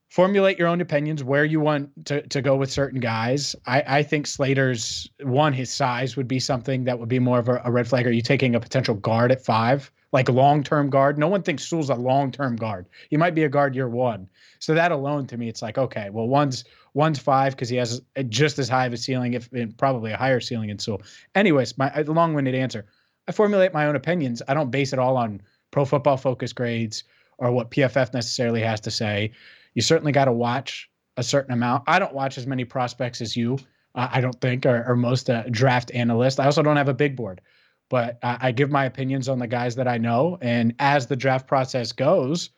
formulate 0.09 0.59
your 0.59 0.67
own 0.67 0.79
opinions 0.79 1.23
where 1.23 1.43
you 1.43 1.59
want 1.59 1.89
to, 2.05 2.21
to 2.27 2.39
go 2.39 2.55
with 2.55 2.71
certain 2.71 2.99
guys. 2.99 3.55
I, 3.65 3.83
I 3.87 4.03
think 4.03 4.27
Slater's 4.27 5.09
one, 5.23 5.53
his 5.53 5.71
size 5.71 6.15
would 6.15 6.27
be 6.27 6.39
something 6.39 6.83
that 6.83 6.99
would 6.99 7.09
be 7.09 7.17
more 7.17 7.39
of 7.39 7.49
a, 7.49 7.59
a 7.65 7.71
red 7.71 7.87
flag. 7.87 8.05
Are 8.05 8.11
you 8.11 8.21
taking 8.21 8.53
a 8.53 8.59
potential 8.59 8.93
guard 8.93 9.31
at 9.31 9.43
five? 9.43 9.91
Like 10.11 10.29
long 10.29 10.61
term 10.61 10.91
guard. 10.91 11.17
No 11.17 11.27
one 11.27 11.41
thinks 11.41 11.67
Sewell's 11.67 11.89
a 11.89 11.95
long 11.95 12.31
term 12.31 12.55
guard. 12.55 12.85
He 13.09 13.17
might 13.17 13.33
be 13.33 13.43
a 13.43 13.49
guard 13.49 13.73
year 13.73 13.89
one. 13.89 14.29
So 14.59 14.75
that 14.75 14.91
alone 14.91 15.25
to 15.27 15.37
me, 15.37 15.49
it's 15.49 15.63
like, 15.63 15.79
okay, 15.79 16.11
well, 16.11 16.27
one's 16.27 16.63
One's 16.93 17.19
five 17.19 17.53
because 17.53 17.69
he 17.69 17.77
has 17.77 18.01
just 18.29 18.59
as 18.59 18.69
high 18.69 18.85
of 18.85 18.93
a 18.93 18.97
ceiling, 18.97 19.33
if 19.33 19.49
probably 19.77 20.11
a 20.11 20.17
higher 20.17 20.39
ceiling 20.39 20.69
in 20.69 20.77
Sewell. 20.77 21.01
Anyways, 21.33 21.77
my 21.77 22.01
long-winded 22.01 22.53
answer. 22.53 22.85
I 23.27 23.31
formulate 23.31 23.73
my 23.73 23.87
own 23.87 23.95
opinions. 23.95 24.41
I 24.47 24.53
don't 24.53 24.69
base 24.69 24.93
it 24.93 24.99
all 24.99 25.17
on 25.17 25.41
Pro 25.71 25.85
Football 25.85 26.17
Focus 26.17 26.53
grades 26.53 27.03
or 27.37 27.51
what 27.51 27.71
PFF 27.71 28.13
necessarily 28.13 28.61
has 28.61 28.79
to 28.81 28.91
say. 28.91 29.31
You 29.73 29.81
certainly 29.81 30.11
got 30.11 30.25
to 30.25 30.31
watch 30.31 30.89
a 31.17 31.23
certain 31.23 31.53
amount. 31.53 31.83
I 31.87 31.99
don't 31.99 32.13
watch 32.13 32.37
as 32.37 32.45
many 32.45 32.65
prospects 32.65 33.21
as 33.21 33.35
you. 33.35 33.57
Uh, 33.95 34.09
I 34.11 34.21
don't 34.21 34.39
think, 34.39 34.65
or, 34.65 34.83
or 34.87 34.95
most 34.95 35.29
uh, 35.29 35.43
draft 35.49 35.91
analysts. 35.93 36.39
I 36.39 36.45
also 36.45 36.63
don't 36.63 36.77
have 36.77 36.89
a 36.89 36.93
big 36.93 37.15
board, 37.15 37.41
but 37.89 38.19
I, 38.23 38.37
I 38.41 38.51
give 38.51 38.71
my 38.71 38.85
opinions 38.85 39.29
on 39.29 39.39
the 39.39 39.47
guys 39.47 39.75
that 39.75 39.87
I 39.87 39.97
know. 39.97 40.37
And 40.41 40.75
as 40.79 41.07
the 41.07 41.15
draft 41.15 41.47
process 41.47 41.91
goes, 41.91 42.49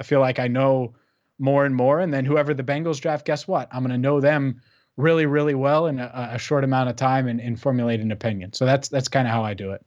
I 0.00 0.04
feel 0.04 0.20
like 0.20 0.38
I 0.38 0.48
know 0.48 0.94
more 1.38 1.64
and 1.64 1.74
more. 1.74 2.00
And 2.00 2.12
then 2.12 2.24
whoever 2.24 2.54
the 2.54 2.64
Bengals 2.64 3.00
draft, 3.00 3.24
guess 3.24 3.46
what? 3.46 3.68
I'm 3.72 3.82
going 3.82 3.90
to 3.90 3.98
know 3.98 4.20
them 4.20 4.60
really, 4.96 5.26
really 5.26 5.54
well 5.54 5.86
in 5.86 5.98
a, 6.00 6.30
a 6.32 6.38
short 6.38 6.64
amount 6.64 6.90
of 6.90 6.96
time 6.96 7.28
and, 7.28 7.40
and 7.40 7.60
formulate 7.60 8.00
an 8.00 8.12
opinion. 8.12 8.52
So 8.52 8.66
that's 8.66 8.88
that's 8.88 9.08
kind 9.08 9.26
of 9.26 9.32
how 9.32 9.44
I 9.44 9.54
do 9.54 9.72
it. 9.72 9.84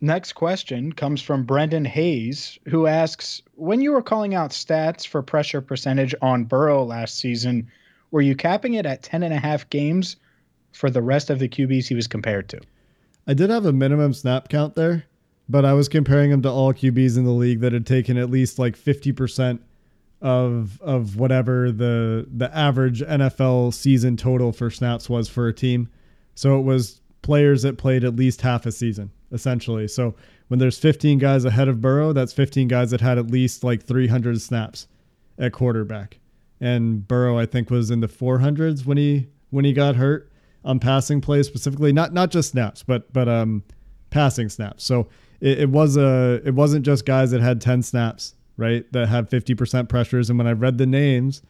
Next 0.00 0.34
question 0.34 0.92
comes 0.92 1.22
from 1.22 1.44
Brendan 1.44 1.86
Hayes, 1.86 2.58
who 2.66 2.86
asks 2.86 3.40
When 3.54 3.80
you 3.80 3.92
were 3.92 4.02
calling 4.02 4.34
out 4.34 4.50
stats 4.50 5.06
for 5.06 5.22
pressure 5.22 5.62
percentage 5.62 6.14
on 6.20 6.44
Burrow 6.44 6.84
last 6.84 7.18
season, 7.18 7.70
were 8.10 8.20
you 8.20 8.36
capping 8.36 8.74
it 8.74 8.84
at 8.84 9.02
10 9.02 9.22
and 9.22 9.32
a 9.32 9.38
half 9.38 9.68
games 9.70 10.16
for 10.72 10.90
the 10.90 11.00
rest 11.00 11.30
of 11.30 11.38
the 11.38 11.48
QBs 11.48 11.86
he 11.86 11.94
was 11.94 12.06
compared 12.06 12.48
to? 12.50 12.60
I 13.26 13.32
did 13.32 13.48
have 13.48 13.64
a 13.64 13.72
minimum 13.72 14.12
snap 14.12 14.48
count 14.48 14.74
there, 14.74 15.04
but 15.48 15.64
I 15.64 15.72
was 15.72 15.88
comparing 15.88 16.30
him 16.30 16.42
to 16.42 16.50
all 16.50 16.74
QBs 16.74 17.16
in 17.16 17.24
the 17.24 17.30
league 17.30 17.60
that 17.60 17.72
had 17.72 17.86
taken 17.86 18.18
at 18.18 18.30
least 18.30 18.58
like 18.58 18.76
50% 18.76 19.60
of 20.22 20.80
of 20.80 21.16
whatever 21.16 21.70
the 21.70 22.26
the 22.32 22.54
average 22.56 23.00
NFL 23.00 23.74
season 23.74 24.16
total 24.16 24.52
for 24.52 24.70
snaps 24.70 25.08
was 25.08 25.28
for 25.28 25.48
a 25.48 25.52
team. 25.52 25.88
So 26.34 26.58
it 26.58 26.62
was 26.62 27.00
players 27.22 27.62
that 27.62 27.78
played 27.78 28.04
at 28.04 28.16
least 28.16 28.40
half 28.40 28.66
a 28.66 28.72
season 28.72 29.10
essentially. 29.32 29.88
So 29.88 30.14
when 30.48 30.60
there's 30.60 30.78
15 30.78 31.18
guys 31.18 31.44
ahead 31.44 31.68
of 31.68 31.80
Burrow, 31.80 32.12
that's 32.12 32.32
15 32.32 32.68
guys 32.68 32.92
that 32.92 33.00
had 33.00 33.18
at 33.18 33.30
least 33.30 33.64
like 33.64 33.82
300 33.82 34.40
snaps 34.40 34.86
at 35.38 35.52
quarterback. 35.52 36.18
And 36.60 37.06
Burrow 37.06 37.38
I 37.38 37.46
think 37.46 37.70
was 37.70 37.90
in 37.90 38.00
the 38.00 38.06
400s 38.06 38.86
when 38.86 38.96
he 38.96 39.26
when 39.50 39.64
he 39.64 39.72
got 39.72 39.96
hurt 39.96 40.30
on 40.64 40.80
passing 40.80 41.20
plays 41.20 41.46
specifically, 41.46 41.92
not 41.92 42.12
not 42.12 42.30
just 42.30 42.52
snaps, 42.52 42.82
but 42.82 43.12
but 43.12 43.28
um 43.28 43.62
passing 44.10 44.48
snaps. 44.48 44.84
So 44.84 45.08
it, 45.40 45.60
it 45.60 45.68
was 45.68 45.96
a 45.96 46.40
it 46.44 46.54
wasn't 46.54 46.86
just 46.86 47.04
guys 47.04 47.32
that 47.32 47.42
had 47.42 47.60
10 47.60 47.82
snaps 47.82 48.34
right? 48.56 48.90
That 48.92 49.08
have 49.08 49.28
50% 49.28 49.88
pressures. 49.88 50.30
And 50.30 50.38
when 50.38 50.46
I 50.46 50.52
read 50.52 50.78
the 50.78 50.86
names, 50.86 51.42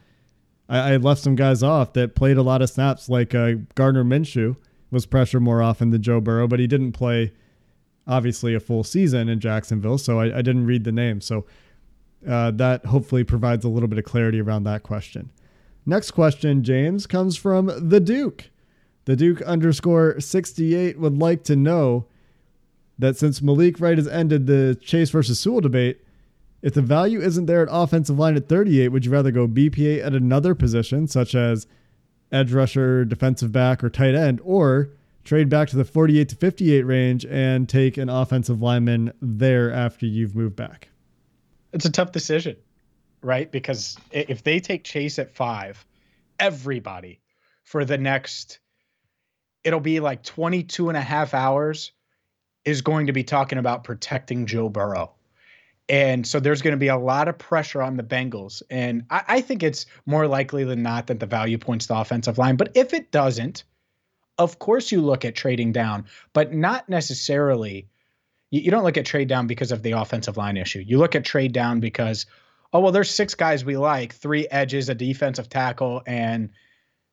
I, 0.68 0.94
I 0.94 0.96
left 0.96 1.22
some 1.22 1.36
guys 1.36 1.62
off 1.62 1.92
that 1.94 2.14
played 2.14 2.36
a 2.36 2.42
lot 2.42 2.62
of 2.62 2.70
snaps, 2.70 3.08
like 3.08 3.34
uh, 3.34 3.52
Gardner 3.74 4.04
Minshew 4.04 4.56
was 4.90 5.06
pressure 5.06 5.40
more 5.40 5.62
often 5.62 5.90
than 5.90 6.02
Joe 6.02 6.20
Burrow, 6.20 6.46
but 6.46 6.60
he 6.60 6.66
didn't 6.66 6.92
play 6.92 7.32
obviously 8.06 8.54
a 8.54 8.60
full 8.60 8.84
season 8.84 9.28
in 9.28 9.40
Jacksonville. 9.40 9.98
So 9.98 10.20
I, 10.20 10.38
I 10.38 10.42
didn't 10.42 10.66
read 10.66 10.84
the 10.84 10.92
name. 10.92 11.20
So 11.20 11.44
uh, 12.26 12.50
that 12.52 12.86
hopefully 12.86 13.24
provides 13.24 13.64
a 13.64 13.68
little 13.68 13.88
bit 13.88 13.98
of 13.98 14.04
clarity 14.04 14.40
around 14.40 14.64
that 14.64 14.82
question. 14.82 15.30
Next 15.84 16.12
question, 16.12 16.64
James, 16.64 17.06
comes 17.06 17.36
from 17.36 17.70
the 17.88 18.00
Duke. 18.00 18.50
The 19.04 19.14
Duke 19.14 19.40
underscore 19.42 20.20
68 20.20 20.98
would 20.98 21.18
like 21.18 21.44
to 21.44 21.54
know 21.54 22.06
that 22.98 23.16
since 23.16 23.40
Malik 23.40 23.80
Wright 23.80 23.98
has 23.98 24.08
ended 24.08 24.46
the 24.46 24.76
Chase 24.80 25.10
versus 25.10 25.38
Sewell 25.38 25.60
debate, 25.60 26.00
if 26.62 26.74
the 26.74 26.82
value 26.82 27.20
isn't 27.20 27.46
there 27.46 27.62
at 27.62 27.68
offensive 27.70 28.18
line 28.18 28.36
at 28.36 28.48
38, 28.48 28.88
would 28.88 29.04
you 29.04 29.12
rather 29.12 29.30
go 29.30 29.46
BPA 29.46 30.04
at 30.04 30.14
another 30.14 30.54
position, 30.54 31.06
such 31.06 31.34
as 31.34 31.66
edge 32.32 32.52
rusher, 32.52 33.04
defensive 33.04 33.52
back, 33.52 33.84
or 33.84 33.90
tight 33.90 34.14
end, 34.14 34.40
or 34.42 34.90
trade 35.24 35.48
back 35.48 35.68
to 35.68 35.76
the 35.76 35.84
48 35.84 36.28
to 36.30 36.36
58 36.36 36.82
range 36.82 37.26
and 37.26 37.68
take 37.68 37.96
an 37.96 38.08
offensive 38.08 38.62
lineman 38.62 39.12
there 39.20 39.70
after 39.72 40.06
you've 40.06 40.34
moved 40.34 40.56
back? 40.56 40.88
It's 41.72 41.84
a 41.84 41.90
tough 41.90 42.12
decision, 42.12 42.56
right? 43.22 43.50
Because 43.50 43.96
if 44.10 44.42
they 44.42 44.60
take 44.60 44.84
Chase 44.84 45.18
at 45.18 45.34
five, 45.34 45.84
everybody 46.38 47.20
for 47.64 47.84
the 47.84 47.98
next, 47.98 48.60
it'll 49.62 49.80
be 49.80 50.00
like 50.00 50.22
22 50.22 50.88
and 50.88 50.96
a 50.96 51.02
half 51.02 51.34
hours 51.34 51.92
is 52.64 52.82
going 52.82 53.06
to 53.06 53.12
be 53.12 53.24
talking 53.24 53.58
about 53.58 53.84
protecting 53.84 54.46
Joe 54.46 54.68
Burrow 54.68 55.12
and 55.88 56.26
so 56.26 56.40
there's 56.40 56.62
going 56.62 56.72
to 56.72 56.78
be 56.78 56.88
a 56.88 56.96
lot 56.96 57.28
of 57.28 57.38
pressure 57.38 57.80
on 57.80 57.96
the 57.96 58.02
Bengals. 58.02 58.62
And 58.70 59.04
I, 59.08 59.22
I, 59.28 59.40
think 59.40 59.62
it's 59.62 59.86
more 60.04 60.26
likely 60.26 60.64
than 60.64 60.82
not 60.82 61.06
that 61.06 61.20
the 61.20 61.26
value 61.26 61.58
points 61.58 61.86
to 61.86 61.98
offensive 61.98 62.38
line. 62.38 62.56
But 62.56 62.72
if 62.74 62.92
it 62.92 63.12
doesn't, 63.12 63.62
of 64.38 64.58
course 64.58 64.90
you 64.90 65.00
look 65.00 65.24
at 65.24 65.36
trading 65.36 65.72
down, 65.72 66.06
but 66.32 66.52
not 66.52 66.88
necessarily. 66.88 67.88
You, 68.50 68.62
you 68.62 68.70
don't 68.70 68.82
look 68.82 68.96
at 68.96 69.06
trade 69.06 69.28
down 69.28 69.46
because 69.46 69.70
of 69.70 69.82
the 69.82 69.92
offensive 69.92 70.36
line 70.36 70.56
issue. 70.56 70.82
You 70.84 70.98
look 70.98 71.14
at 71.14 71.24
trade 71.24 71.52
down 71.52 71.78
because, 71.78 72.26
oh, 72.72 72.80
well, 72.80 72.92
there's 72.92 73.10
six 73.10 73.34
guys 73.34 73.64
we 73.64 73.76
like 73.76 74.12
three 74.12 74.48
edges, 74.50 74.88
a 74.88 74.94
defensive 74.94 75.48
tackle, 75.48 76.02
and 76.06 76.50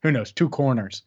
who 0.01 0.11
knows, 0.11 0.31
two 0.31 0.49
corners. 0.49 1.03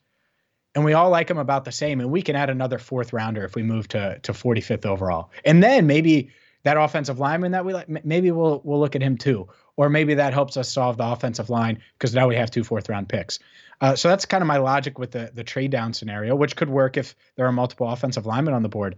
And 0.76 0.84
we 0.84 0.92
all 0.92 1.10
like 1.10 1.26
them 1.26 1.38
about 1.38 1.64
the 1.64 1.72
same. 1.72 2.00
And 2.00 2.10
we 2.10 2.22
can 2.22 2.36
add 2.36 2.50
another 2.50 2.78
fourth 2.78 3.12
rounder 3.12 3.44
if 3.44 3.54
we 3.56 3.62
move 3.62 3.88
to, 3.88 4.20
to 4.20 4.32
45th 4.32 4.86
overall. 4.86 5.30
And 5.44 5.62
then 5.62 5.86
maybe 5.86 6.30
that 6.66 6.76
offensive 6.76 7.20
lineman 7.20 7.52
that 7.52 7.64
we 7.64 7.72
like, 7.72 8.04
maybe 8.04 8.32
we'll 8.32 8.60
we'll 8.64 8.80
look 8.80 8.96
at 8.96 9.02
him 9.02 9.16
too, 9.16 9.48
or 9.76 9.88
maybe 9.88 10.14
that 10.14 10.32
helps 10.32 10.56
us 10.56 10.68
solve 10.68 10.96
the 10.96 11.06
offensive 11.06 11.48
line 11.48 11.80
because 11.96 12.12
now 12.12 12.26
we 12.26 12.34
have 12.34 12.50
two 12.50 12.64
fourth 12.64 12.88
round 12.88 13.08
picks. 13.08 13.38
Uh, 13.80 13.94
so 13.94 14.08
that's 14.08 14.24
kind 14.24 14.42
of 14.42 14.48
my 14.48 14.56
logic 14.56 14.98
with 14.98 15.12
the 15.12 15.30
the 15.32 15.44
trade 15.44 15.70
down 15.70 15.92
scenario, 15.92 16.34
which 16.34 16.56
could 16.56 16.68
work 16.68 16.96
if 16.96 17.14
there 17.36 17.46
are 17.46 17.52
multiple 17.52 17.88
offensive 17.88 18.26
linemen 18.26 18.52
on 18.52 18.64
the 18.64 18.68
board. 18.68 18.96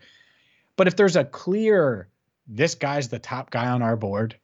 But 0.77 0.87
if 0.87 0.97
there's 0.97 1.15
a 1.17 1.27
clear, 1.27 2.09
this 2.47 2.75
guy's 2.75 3.09
the 3.09 3.19
top 3.19 3.51
guy 3.51 3.69
on 3.69 3.83
our 3.83 3.97
board, 3.97 4.35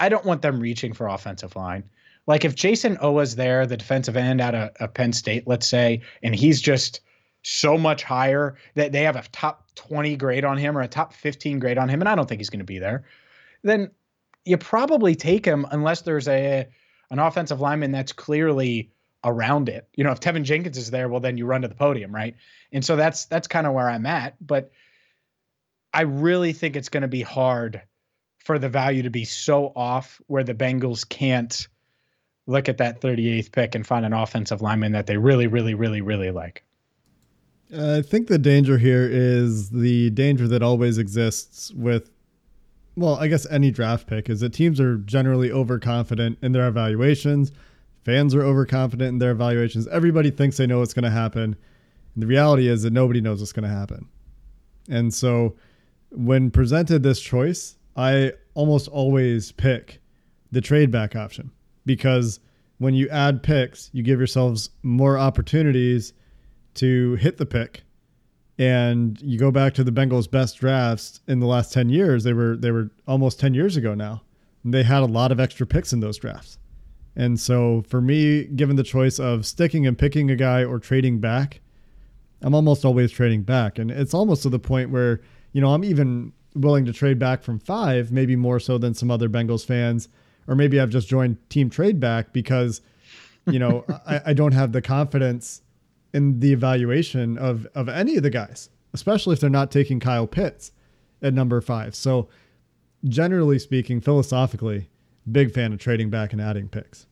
I 0.00 0.08
don't 0.08 0.24
want 0.24 0.40
them 0.40 0.58
reaching 0.58 0.94
for 0.94 1.08
offensive 1.08 1.56
line. 1.56 1.84
Like 2.26 2.46
if 2.46 2.54
Jayson 2.54 2.96
Oweh's 3.02 3.36
there, 3.36 3.66
the 3.66 3.76
defensive 3.76 4.16
end 4.16 4.40
out 4.40 4.54
of, 4.54 4.70
of 4.80 4.94
Penn 4.94 5.12
State, 5.12 5.46
let's 5.46 5.66
say, 5.66 6.00
and 6.22 6.34
he's 6.34 6.62
just 6.62 7.00
so 7.42 7.76
much 7.76 8.02
higher 8.02 8.56
that 8.76 8.92
they 8.92 9.02
have 9.02 9.16
a 9.16 9.24
top 9.30 9.65
20 9.76 10.16
grade 10.16 10.44
on 10.44 10.58
him 10.58 10.76
or 10.76 10.82
a 10.82 10.88
top 10.88 11.12
15 11.12 11.58
grade 11.58 11.78
on 11.78 11.88
him, 11.88 12.00
and 12.00 12.08
I 12.08 12.14
don't 12.14 12.28
think 12.28 12.40
he's 12.40 12.50
going 12.50 12.60
to 12.60 12.64
be 12.64 12.78
there, 12.78 13.04
then 13.62 13.90
you 14.44 14.56
probably 14.56 15.14
take 15.14 15.44
him 15.44 15.66
unless 15.70 16.02
there's 16.02 16.28
a 16.28 16.66
an 17.10 17.18
offensive 17.20 17.60
lineman 17.60 17.92
that's 17.92 18.12
clearly 18.12 18.90
around 19.24 19.68
it. 19.68 19.88
You 19.94 20.04
know, 20.04 20.10
if 20.10 20.20
Teven 20.20 20.42
Jenkins 20.42 20.76
is 20.76 20.90
there, 20.90 21.08
well 21.08 21.20
then 21.20 21.36
you 21.36 21.46
run 21.46 21.62
to 21.62 21.68
the 21.68 21.74
podium, 21.74 22.14
right? 22.14 22.34
And 22.72 22.84
so 22.84 22.96
that's 22.96 23.26
that's 23.26 23.48
kind 23.48 23.66
of 23.66 23.72
where 23.72 23.88
I'm 23.88 24.06
at, 24.06 24.34
but 24.44 24.70
I 25.92 26.02
really 26.02 26.52
think 26.52 26.76
it's 26.76 26.88
going 26.88 27.02
to 27.02 27.08
be 27.08 27.22
hard 27.22 27.82
for 28.38 28.58
the 28.58 28.68
value 28.68 29.02
to 29.02 29.10
be 29.10 29.24
so 29.24 29.72
off 29.74 30.20
where 30.26 30.44
the 30.44 30.54
Bengals 30.54 31.08
can't 31.08 31.66
look 32.46 32.68
at 32.68 32.78
that 32.78 33.00
38th 33.00 33.50
pick 33.50 33.74
and 33.74 33.86
find 33.86 34.04
an 34.04 34.12
offensive 34.12 34.62
lineman 34.62 34.92
that 34.92 35.06
they 35.06 35.16
really 35.16 35.46
really 35.46 35.74
really 35.74 36.00
really 36.00 36.30
like. 36.30 36.65
I 37.74 38.02
think 38.02 38.28
the 38.28 38.38
danger 38.38 38.78
here 38.78 39.08
is 39.10 39.70
the 39.70 40.10
danger 40.10 40.46
that 40.48 40.62
always 40.62 40.98
exists 40.98 41.72
with, 41.72 42.10
well, 42.94 43.16
I 43.16 43.26
guess 43.26 43.46
any 43.50 43.70
draft 43.70 44.06
pick 44.06 44.30
is 44.30 44.40
that 44.40 44.52
teams 44.52 44.80
are 44.80 44.98
generally 44.98 45.50
overconfident 45.50 46.38
in 46.42 46.52
their 46.52 46.68
evaluations. 46.68 47.50
Fans 48.04 48.34
are 48.34 48.42
overconfident 48.42 49.08
in 49.08 49.18
their 49.18 49.32
evaluations. 49.32 49.88
Everybody 49.88 50.30
thinks 50.30 50.56
they 50.56 50.66
know 50.66 50.78
what's 50.78 50.94
going 50.94 51.04
to 51.04 51.10
happen. 51.10 51.56
And 52.14 52.22
the 52.22 52.26
reality 52.28 52.68
is 52.68 52.82
that 52.82 52.92
nobody 52.92 53.20
knows 53.20 53.40
what's 53.40 53.52
going 53.52 53.68
to 53.68 53.74
happen. 53.76 54.08
And 54.88 55.12
so 55.12 55.56
when 56.10 56.52
presented 56.52 57.02
this 57.02 57.20
choice, 57.20 57.76
I 57.96 58.32
almost 58.54 58.86
always 58.88 59.50
pick 59.52 60.00
the 60.52 60.60
trade 60.60 60.92
back 60.92 61.16
option 61.16 61.50
because 61.84 62.38
when 62.78 62.94
you 62.94 63.08
add 63.08 63.42
picks, 63.42 63.90
you 63.92 64.04
give 64.04 64.20
yourselves 64.20 64.70
more 64.84 65.18
opportunities 65.18 66.12
to 66.76 67.14
hit 67.16 67.36
the 67.36 67.46
pick. 67.46 67.82
And 68.58 69.20
you 69.20 69.38
go 69.38 69.50
back 69.50 69.74
to 69.74 69.84
the 69.84 69.92
Bengals' 69.92 70.30
best 70.30 70.58
drafts 70.58 71.20
in 71.28 71.40
the 71.40 71.46
last 71.46 71.72
10 71.72 71.90
years, 71.90 72.24
they 72.24 72.32
were 72.32 72.56
they 72.56 72.70
were 72.70 72.90
almost 73.06 73.38
10 73.38 73.52
years 73.52 73.76
ago 73.76 73.94
now. 73.94 74.22
And 74.64 74.72
they 74.72 74.82
had 74.82 75.02
a 75.02 75.06
lot 75.06 75.30
of 75.30 75.38
extra 75.38 75.66
picks 75.66 75.92
in 75.92 76.00
those 76.00 76.16
drafts. 76.16 76.58
And 77.14 77.40
so 77.40 77.82
for 77.88 78.00
me, 78.00 78.44
given 78.44 78.76
the 78.76 78.82
choice 78.82 79.18
of 79.18 79.46
sticking 79.46 79.86
and 79.86 79.98
picking 79.98 80.30
a 80.30 80.36
guy 80.36 80.64
or 80.64 80.78
trading 80.78 81.18
back, 81.18 81.60
I'm 82.42 82.54
almost 82.54 82.84
always 82.84 83.10
trading 83.10 83.42
back. 83.42 83.78
And 83.78 83.90
it's 83.90 84.12
almost 84.12 84.42
to 84.42 84.50
the 84.50 84.58
point 84.58 84.90
where, 84.90 85.20
you 85.52 85.60
know, 85.60 85.72
I'm 85.72 85.84
even 85.84 86.32
willing 86.54 86.84
to 86.84 86.92
trade 86.92 87.18
back 87.18 87.42
from 87.42 87.58
five, 87.58 88.12
maybe 88.12 88.36
more 88.36 88.60
so 88.60 88.76
than 88.76 88.92
some 88.94 89.10
other 89.10 89.28
Bengals 89.28 89.64
fans. 89.64 90.08
Or 90.46 90.54
maybe 90.54 90.78
I've 90.78 90.90
just 90.90 91.08
joined 91.08 91.38
team 91.48 91.70
trade 91.70 91.98
back 91.98 92.32
because, 92.32 92.82
you 93.46 93.58
know, 93.58 93.84
I, 94.06 94.20
I 94.26 94.32
don't 94.34 94.52
have 94.52 94.72
the 94.72 94.82
confidence 94.82 95.62
in 96.16 96.40
the 96.40 96.52
evaluation 96.52 97.36
of 97.36 97.66
of 97.74 97.88
any 97.90 98.16
of 98.16 98.22
the 98.22 98.30
guys, 98.30 98.70
especially 98.94 99.34
if 99.34 99.40
they're 99.40 99.50
not 99.50 99.70
taking 99.70 100.00
Kyle 100.00 100.26
Pitts 100.26 100.72
at 101.20 101.34
number 101.34 101.60
five. 101.60 101.94
So, 101.94 102.28
generally 103.04 103.58
speaking, 103.58 104.00
philosophically, 104.00 104.88
big 105.30 105.52
fan 105.52 105.74
of 105.74 105.78
trading 105.78 106.08
back 106.08 106.32
and 106.32 106.40
adding 106.40 106.68
picks. 106.68 107.06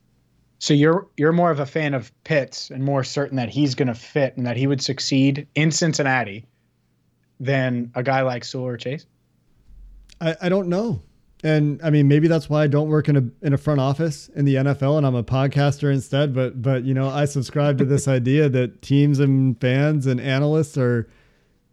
So 0.58 0.72
you're 0.72 1.06
you're 1.18 1.32
more 1.32 1.50
of 1.50 1.60
a 1.60 1.66
fan 1.66 1.92
of 1.92 2.10
Pitts 2.24 2.70
and 2.70 2.82
more 2.82 3.04
certain 3.04 3.36
that 3.36 3.50
he's 3.50 3.74
going 3.74 3.88
to 3.88 3.94
fit 3.94 4.38
and 4.38 4.46
that 4.46 4.56
he 4.56 4.66
would 4.66 4.80
succeed 4.80 5.46
in 5.54 5.70
Cincinnati 5.70 6.46
than 7.38 7.92
a 7.94 8.02
guy 8.02 8.22
like 8.22 8.42
Sewell 8.44 8.66
or 8.66 8.78
Chase. 8.78 9.04
I, 10.22 10.34
I 10.40 10.48
don't 10.48 10.68
know. 10.68 11.02
And 11.44 11.78
I 11.84 11.90
mean, 11.90 12.08
maybe 12.08 12.26
that's 12.26 12.48
why 12.48 12.62
I 12.62 12.66
don't 12.66 12.88
work 12.88 13.06
in 13.06 13.16
a 13.18 13.46
in 13.46 13.52
a 13.52 13.58
front 13.58 13.78
office 13.78 14.28
in 14.34 14.46
the 14.46 14.54
NFL, 14.54 14.96
and 14.96 15.06
I'm 15.06 15.14
a 15.14 15.22
podcaster 15.22 15.92
instead. 15.92 16.34
But 16.34 16.62
but 16.62 16.84
you 16.84 16.94
know, 16.94 17.10
I 17.10 17.26
subscribe 17.26 17.76
to 17.78 17.84
this 17.84 18.08
idea 18.18 18.48
that 18.48 18.80
teams 18.80 19.20
and 19.20 19.60
fans 19.60 20.06
and 20.06 20.18
analysts 20.18 20.78
are 20.78 21.06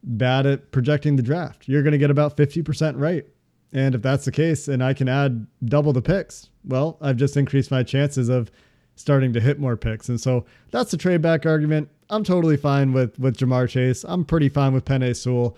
bad 0.03 0.45
at 0.45 0.71
projecting 0.73 1.15
the 1.15 1.23
draft. 1.23 1.69
You're 1.69 1.83
going 1.83 1.93
to 1.93 1.97
get 1.97 2.11
about 2.11 2.35
fifty 2.35 2.61
percent 2.61 2.97
right, 2.97 3.25
and 3.71 3.95
if 3.95 4.01
that's 4.01 4.25
the 4.25 4.31
case, 4.33 4.67
and 4.67 4.83
I 4.83 4.93
can 4.93 5.07
add 5.07 5.47
double 5.63 5.93
the 5.93 6.01
picks, 6.01 6.49
well, 6.65 6.97
I've 6.99 7.15
just 7.15 7.37
increased 7.37 7.71
my 7.71 7.81
chances 7.81 8.27
of 8.27 8.51
starting 8.97 9.31
to 9.31 9.39
hit 9.39 9.57
more 9.57 9.77
picks. 9.77 10.09
And 10.09 10.19
so 10.19 10.45
that's 10.71 10.91
the 10.91 10.97
trade 10.97 11.21
back 11.21 11.45
argument. 11.45 11.89
I'm 12.09 12.25
totally 12.25 12.57
fine 12.57 12.91
with 12.91 13.17
with 13.17 13.37
Ja'Marr 13.37 13.69
Chase. 13.69 14.03
I'm 14.03 14.25
pretty 14.25 14.49
fine 14.49 14.73
with 14.73 14.83
Penei 14.83 15.15
Sewell. 15.15 15.55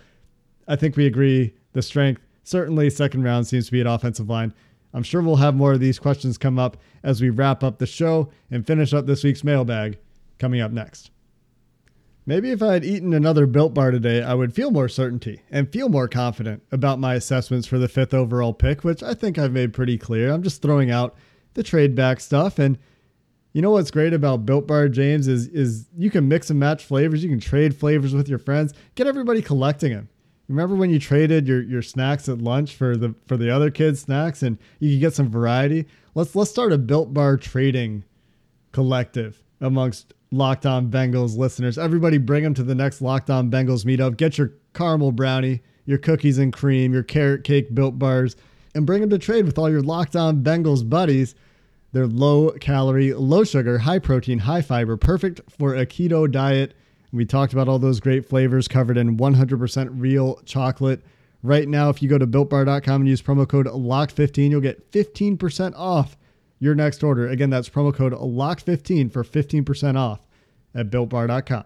I 0.68 0.76
think 0.76 0.96
we 0.96 1.08
agree 1.08 1.56
the 1.74 1.82
strength 1.82 2.22
certainly 2.44 2.90
second 2.90 3.24
round 3.24 3.48
seems 3.48 3.68
to 3.68 3.72
be 3.72 3.82
an 3.82 3.88
offensive 3.88 4.30
line. 4.30 4.54
I'm 4.94 5.04
sure 5.04 5.22
we'll 5.22 5.38
have 5.38 5.56
more 5.56 5.74
of 5.74 5.80
these 5.80 6.00
questions 6.00 6.38
come 6.38 6.60
up 6.60 6.78
as 7.02 7.22
we 7.22 7.30
wrap 7.30 7.64
up 7.64 7.80
the 7.80 7.88
show 7.88 8.30
and 8.52 8.66
finish 8.66 8.94
up 8.94 9.06
this 9.06 9.24
week's 9.24 9.44
mailbag 9.44 9.98
coming 10.38 10.62
up 10.62 10.72
next. 10.72 11.10
Maybe 12.26 12.52
if 12.52 12.62
I 12.62 12.74
had 12.74 12.86
eaten 12.86 13.14
another 13.14 13.46
built 13.46 13.74
bar 13.74 13.92
today, 13.92 14.24
I 14.24 14.34
would 14.34 14.54
feel 14.54 14.72
more 14.72 14.88
certainty 14.88 15.42
and 15.52 15.70
feel 15.70 15.90
more 15.90 16.08
confident 16.08 16.64
about 16.72 17.00
my 17.00 17.16
assessments 17.16 17.68
for 17.68 17.78
the 17.78 17.90
fifth 17.90 18.14
overall 18.14 18.54
pick, 18.54 18.84
which 18.84 19.04
I 19.04 19.14
think 19.14 19.38
I've 19.38 19.52
made 19.52 19.74
pretty 19.74 19.98
clear. 19.98 20.32
I'm 20.32 20.44
just 20.44 20.62
throwing 20.62 20.90
out 20.90 21.16
the 21.54 21.64
trade 21.64 21.96
back 21.96 22.22
stuff. 22.22 22.60
And 22.60 22.78
you 23.52 23.62
know 23.62 23.72
what's 23.72 23.92
great 23.92 24.14
about 24.14 24.46
Built 24.46 24.68
Bar, 24.68 24.88
James, 24.88 25.28
is 25.28 25.48
is 25.48 25.88
you 25.98 26.10
can 26.10 26.30
mix 26.30 26.50
and 26.50 26.60
match 26.60 26.86
flavors. 26.86 27.24
You 27.24 27.30
can 27.30 27.42
trade 27.42 27.76
flavors 27.76 28.14
with 28.14 28.30
your 28.30 28.40
friends. 28.40 28.74
Get 28.96 29.06
everybody 29.06 29.42
collecting 29.42 29.92
them. 29.92 30.08
Remember 30.48 30.76
when 30.76 30.90
you 30.90 31.00
traded 31.00 31.48
your, 31.48 31.62
your 31.62 31.82
snacks 31.82 32.28
at 32.28 32.40
lunch 32.40 32.76
for 32.76 32.98
the 32.98 33.16
for 33.28 33.38
the 33.38 33.50
other 33.50 33.72
kids' 33.72 34.02
snacks 34.02 34.44
and 34.44 34.58
you 34.80 34.92
could 34.96 35.00
get 35.00 35.14
some 35.14 35.30
variety? 35.30 35.86
Let's 36.16 36.36
let's 36.36 36.52
start 36.52 36.74
a 36.74 36.78
built 36.78 37.14
bar 37.14 37.38
trading 37.38 38.04
collective 38.72 39.44
amongst 39.62 40.14
Locked 40.32 40.66
On 40.66 40.90
Bengals 40.90 41.38
listeners. 41.38 41.78
Everybody 41.78 42.18
bring 42.18 42.44
them 42.44 42.54
to 42.56 42.64
the 42.64 42.76
next 42.76 43.02
Locked 43.02 43.30
On 43.30 43.50
Bengals 43.50 43.86
meetup. 43.86 44.18
Get 44.18 44.38
your 44.38 44.54
caramel 44.74 45.12
brownie, 45.12 45.62
your 45.86 45.98
cookies 45.98 46.38
and 46.38 46.52
cream, 46.52 46.94
your 46.94 47.04
carrot 47.04 47.44
cake 47.44 47.74
built 47.74 47.98
bars, 47.98 48.36
and 48.76 48.86
bring 48.86 49.02
them 49.02 49.10
to 49.12 49.18
trade 49.18 49.46
with 49.46 49.58
all 49.58 49.70
your 49.70 49.82
Locked 49.82 50.16
On 50.16 50.44
Bengals 50.44 50.88
buddies. 50.88 51.36
They're 51.94 52.08
low 52.08 52.50
calorie, 52.60 53.14
low 53.14 53.44
sugar, 53.44 53.78
high 53.78 54.00
protein, 54.00 54.40
high 54.40 54.64
fiber, 54.64 54.98
perfect 54.98 55.42
for 55.48 55.76
a 55.76 55.86
keto 55.86 56.30
diet 56.30 56.74
we 57.14 57.26
talked 57.26 57.54
about 57.54 57.70
all 57.70 57.80
those 57.80 58.00
great 58.00 58.26
flavors 58.26 58.68
covered 58.68 58.98
in 58.98 59.18
100% 59.18 59.90
real 59.94 60.42
chocolate. 60.46 61.02
Right 61.44 61.68
now, 61.68 61.90
if 61.90 62.02
you 62.02 62.10
go 62.10 62.18
to 62.18 62.26
builtbar.com 62.26 63.02
and 63.02 63.08
use 63.08 63.22
promo 63.22 63.48
code 63.48 63.68
LOCK15, 63.68 64.50
you'll 64.50 64.62
get 64.62 64.92
15% 64.92 65.74
off 65.76 66.18
your 66.60 66.74
next 66.74 67.04
order. 67.04 67.28
Again, 67.28 67.50
that's 67.50 67.70
promo 67.70 67.94
code 67.94 68.14
LOCK15 68.14 69.12
for 69.12 69.24
15% 69.24 69.96
off 69.96 70.26
at 70.74 70.90
builtbar.com. 70.90 71.66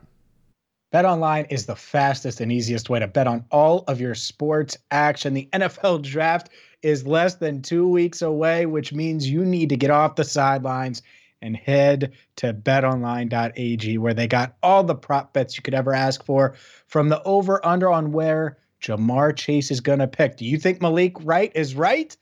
Bet 0.92 1.06
online 1.06 1.46
is 1.50 1.66
the 1.66 1.76
fastest 1.76 2.42
and 2.42 2.52
easiest 2.52 2.90
way 2.90 3.00
to 3.00 3.08
bet 3.08 3.28
on 3.28 3.46
all 3.52 3.84
of 3.88 4.02
your 4.02 4.16
sports 4.16 4.78
action. 4.92 5.34
The 5.34 5.50
NFL 5.54 6.02
draft 6.02 6.50
is 6.82 7.06
less 7.06 7.36
than 7.36 7.62
two 7.62 7.88
weeks 7.88 8.22
away, 8.22 8.66
which 8.66 8.94
means 8.94 9.30
you 9.30 9.46
need 9.46 9.70
to 9.70 9.78
get 9.78 9.92
off 9.92 10.16
the 10.16 10.24
sidelines 10.24 11.02
and 11.48 11.58
head 11.58 12.14
to 12.36 12.54
betonline.ag 12.54 13.98
where 13.98 14.14
they 14.14 14.28
got 14.28 14.56
all 14.62 14.84
the 14.84 14.94
prop 14.94 15.34
bets 15.34 15.56
you 15.56 15.64
could 15.64 15.74
ever 15.74 15.96
ask 15.96 16.24
for 16.24 16.54
from 16.86 17.10
the 17.10 17.24
over 17.24 17.66
under 17.66 17.90
on 17.90 18.12
where 18.12 18.58
Ja'Marr 18.82 19.36
Chase 19.36 19.72
is 19.72 19.82
going 19.82 20.00
to 20.00 20.08
pick. 20.08 20.38
Do 20.38 20.46
you 20.46 20.60
think 20.60 20.82
Malik 20.82 21.14
Wright 21.24 21.52
is 21.56 21.74
right? 21.74 22.16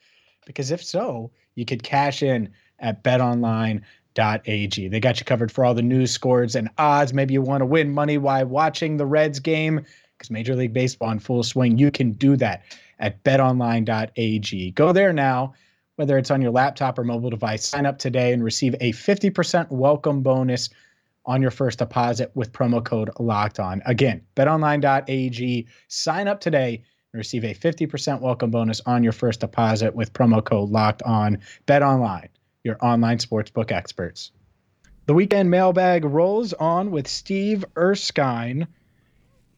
Because 0.45 0.71
if 0.71 0.81
so, 0.81 1.31
you 1.55 1.65
could 1.65 1.83
cash 1.83 2.23
in 2.23 2.49
at 2.79 3.03
betonline.ag. 3.03 4.87
They 4.87 4.99
got 4.99 5.19
you 5.19 5.25
covered 5.25 5.51
for 5.51 5.65
all 5.65 5.73
the 5.73 5.81
news 5.81 6.11
scores 6.11 6.55
and 6.55 6.69
odds. 6.77 7.13
Maybe 7.13 7.33
you 7.33 7.41
want 7.41 7.61
to 7.61 7.65
win 7.65 7.91
money 7.91 8.17
while 8.17 8.45
watching 8.45 8.95
the 8.95 9.05
Reds 9.05 9.39
game 9.39 9.85
because 10.17 10.29
Major 10.29 10.55
League 10.55 10.71
Baseball 10.71 11.11
in 11.11 11.19
full 11.19 11.43
swing. 11.43 11.77
You 11.77 11.91
can 11.91 12.11
do 12.11 12.37
that 12.37 12.63
at 12.99 13.21
betonline.ag. 13.23 14.71
Go 14.71 14.93
there 14.93 15.11
now 15.11 15.53
whether 15.95 16.17
it's 16.17 16.31
on 16.31 16.41
your 16.41 16.51
laptop 16.51 16.99
or 16.99 17.03
mobile 17.03 17.29
device. 17.29 17.67
Sign 17.67 17.85
up 17.85 17.97
today 17.97 18.33
and 18.33 18.43
receive 18.43 18.75
a 18.81 18.91
50% 18.91 19.71
welcome 19.71 20.21
bonus 20.21 20.69
on 21.25 21.41
your 21.41 21.51
first 21.51 21.79
deposit 21.79 22.31
with 22.35 22.51
promo 22.51 22.83
code 22.83 23.09
locked 23.19 23.59
on. 23.59 23.81
Again, 23.85 24.21
betonline.ag. 24.35 25.67
Sign 25.87 26.27
up 26.27 26.39
today 26.39 26.83
and 27.13 27.17
receive 27.17 27.43
a 27.43 27.53
50% 27.53 28.21
welcome 28.21 28.51
bonus 28.51 28.81
on 28.85 29.03
your 29.03 29.13
first 29.13 29.39
deposit 29.39 29.95
with 29.95 30.13
promo 30.13 30.43
code 30.43 30.69
locked 30.69 31.01
on. 31.03 31.39
Bet 31.65 31.81
online, 31.81 32.29
your 32.63 32.77
online 32.81 33.17
sportsbook 33.17 33.71
experts. 33.71 34.31
The 35.07 35.13
weekend 35.13 35.49
mailbag 35.49 36.03
rolls 36.03 36.53
on 36.53 36.91
with 36.91 37.07
Steve 37.07 37.63
Erskine. 37.77 38.67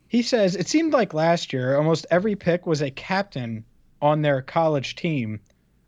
He 0.07 0.21
says, 0.21 0.55
It 0.55 0.67
seemed 0.67 0.93
like 0.93 1.13
last 1.13 1.51
year 1.51 1.77
almost 1.77 2.05
every 2.11 2.35
pick 2.35 2.65
was 2.65 2.81
a 2.81 2.91
captain 2.91 3.65
on 4.01 4.21
their 4.21 4.41
college 4.41 4.95
team. 4.95 5.39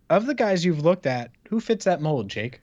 Of 0.09 0.25
the 0.25 0.33
guys 0.33 0.65
you've 0.65 0.83
looked 0.83 1.05
at, 1.05 1.31
who 1.49 1.59
fits 1.59 1.85
that 1.85 2.01
mold, 2.01 2.29
Jake? 2.29 2.61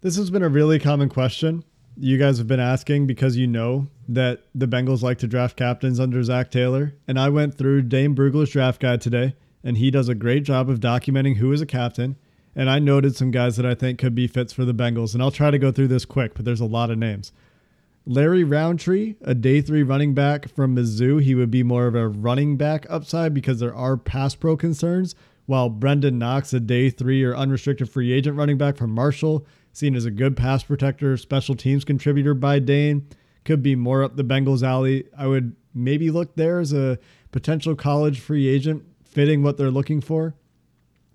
This 0.00 0.16
has 0.16 0.30
been 0.30 0.42
a 0.42 0.48
really 0.48 0.78
common 0.78 1.08
question 1.08 1.64
you 1.96 2.18
guys 2.18 2.38
have 2.38 2.46
been 2.46 2.60
asking 2.60 3.06
because 3.06 3.36
you 3.36 3.46
know 3.46 3.88
that 4.08 4.42
the 4.54 4.66
Bengals 4.66 5.02
like 5.02 5.18
to 5.18 5.26
draft 5.26 5.56
captains 5.56 6.00
under 6.00 6.22
Zac 6.22 6.50
Taylor. 6.50 6.94
And 7.06 7.18
I 7.18 7.28
went 7.28 7.56
through 7.56 7.82
Dane 7.82 8.14
Brugler's 8.14 8.50
draft 8.50 8.80
guide 8.80 9.00
today, 9.00 9.34
and 9.62 9.78
he 9.78 9.90
does 9.90 10.08
a 10.08 10.14
great 10.14 10.44
job 10.44 10.68
of 10.68 10.80
documenting 10.80 11.36
who 11.36 11.52
is 11.52 11.60
a 11.60 11.66
captain. 11.66 12.16
And 12.56 12.70
I 12.70 12.78
noted 12.78 13.16
some 13.16 13.30
guys 13.30 13.56
that 13.56 13.66
I 13.66 13.74
think 13.74 13.98
could 13.98 14.14
be 14.14 14.26
fits 14.26 14.52
for 14.52 14.64
the 14.64 14.74
Bengals. 14.74 15.14
And 15.14 15.22
I'll 15.22 15.30
try 15.30 15.50
to 15.50 15.58
go 15.58 15.72
through 15.72 15.88
this 15.88 16.04
quick, 16.04 16.34
but 16.34 16.44
there's 16.44 16.60
a 16.60 16.66
lot 16.66 16.90
of 16.90 16.98
names. 16.98 17.32
Larry 18.06 18.44
Rountree, 18.44 19.14
a 19.22 19.34
day 19.34 19.60
three 19.60 19.82
running 19.82 20.14
back 20.14 20.48
from 20.48 20.76
Mizzou, 20.76 21.22
he 21.22 21.34
would 21.34 21.50
be 21.50 21.62
more 21.62 21.86
of 21.86 21.94
a 21.94 22.06
running 22.06 22.56
back 22.56 22.86
upside 22.90 23.32
because 23.32 23.60
there 23.60 23.74
are 23.74 23.96
pass 23.96 24.34
pro 24.34 24.56
concerns. 24.56 25.14
While 25.46 25.70
Brenden 25.70 26.14
Knox, 26.14 26.52
a 26.52 26.60
day 26.60 26.90
three 26.90 27.22
or 27.22 27.36
unrestricted 27.36 27.90
free 27.90 28.12
agent 28.12 28.36
running 28.36 28.56
back 28.56 28.76
from 28.76 28.90
Marshall, 28.90 29.46
seen 29.72 29.94
as 29.94 30.04
a 30.04 30.10
good 30.10 30.36
pass 30.36 30.62
protector, 30.62 31.16
special 31.16 31.54
teams 31.54 31.84
contributor 31.84 32.34
by 32.34 32.58
Dane. 32.58 33.06
Could 33.44 33.62
be 33.62 33.76
more 33.76 34.02
up 34.02 34.16
the 34.16 34.24
Bengals 34.24 34.62
alley. 34.62 35.04
I 35.16 35.26
would 35.26 35.54
maybe 35.74 36.10
look 36.10 36.34
there 36.36 36.60
as 36.60 36.72
a 36.72 36.98
potential 37.30 37.74
college 37.74 38.20
free 38.20 38.48
agent 38.48 38.84
fitting 39.04 39.42
what 39.42 39.58
they're 39.58 39.70
looking 39.70 40.00
for. 40.00 40.34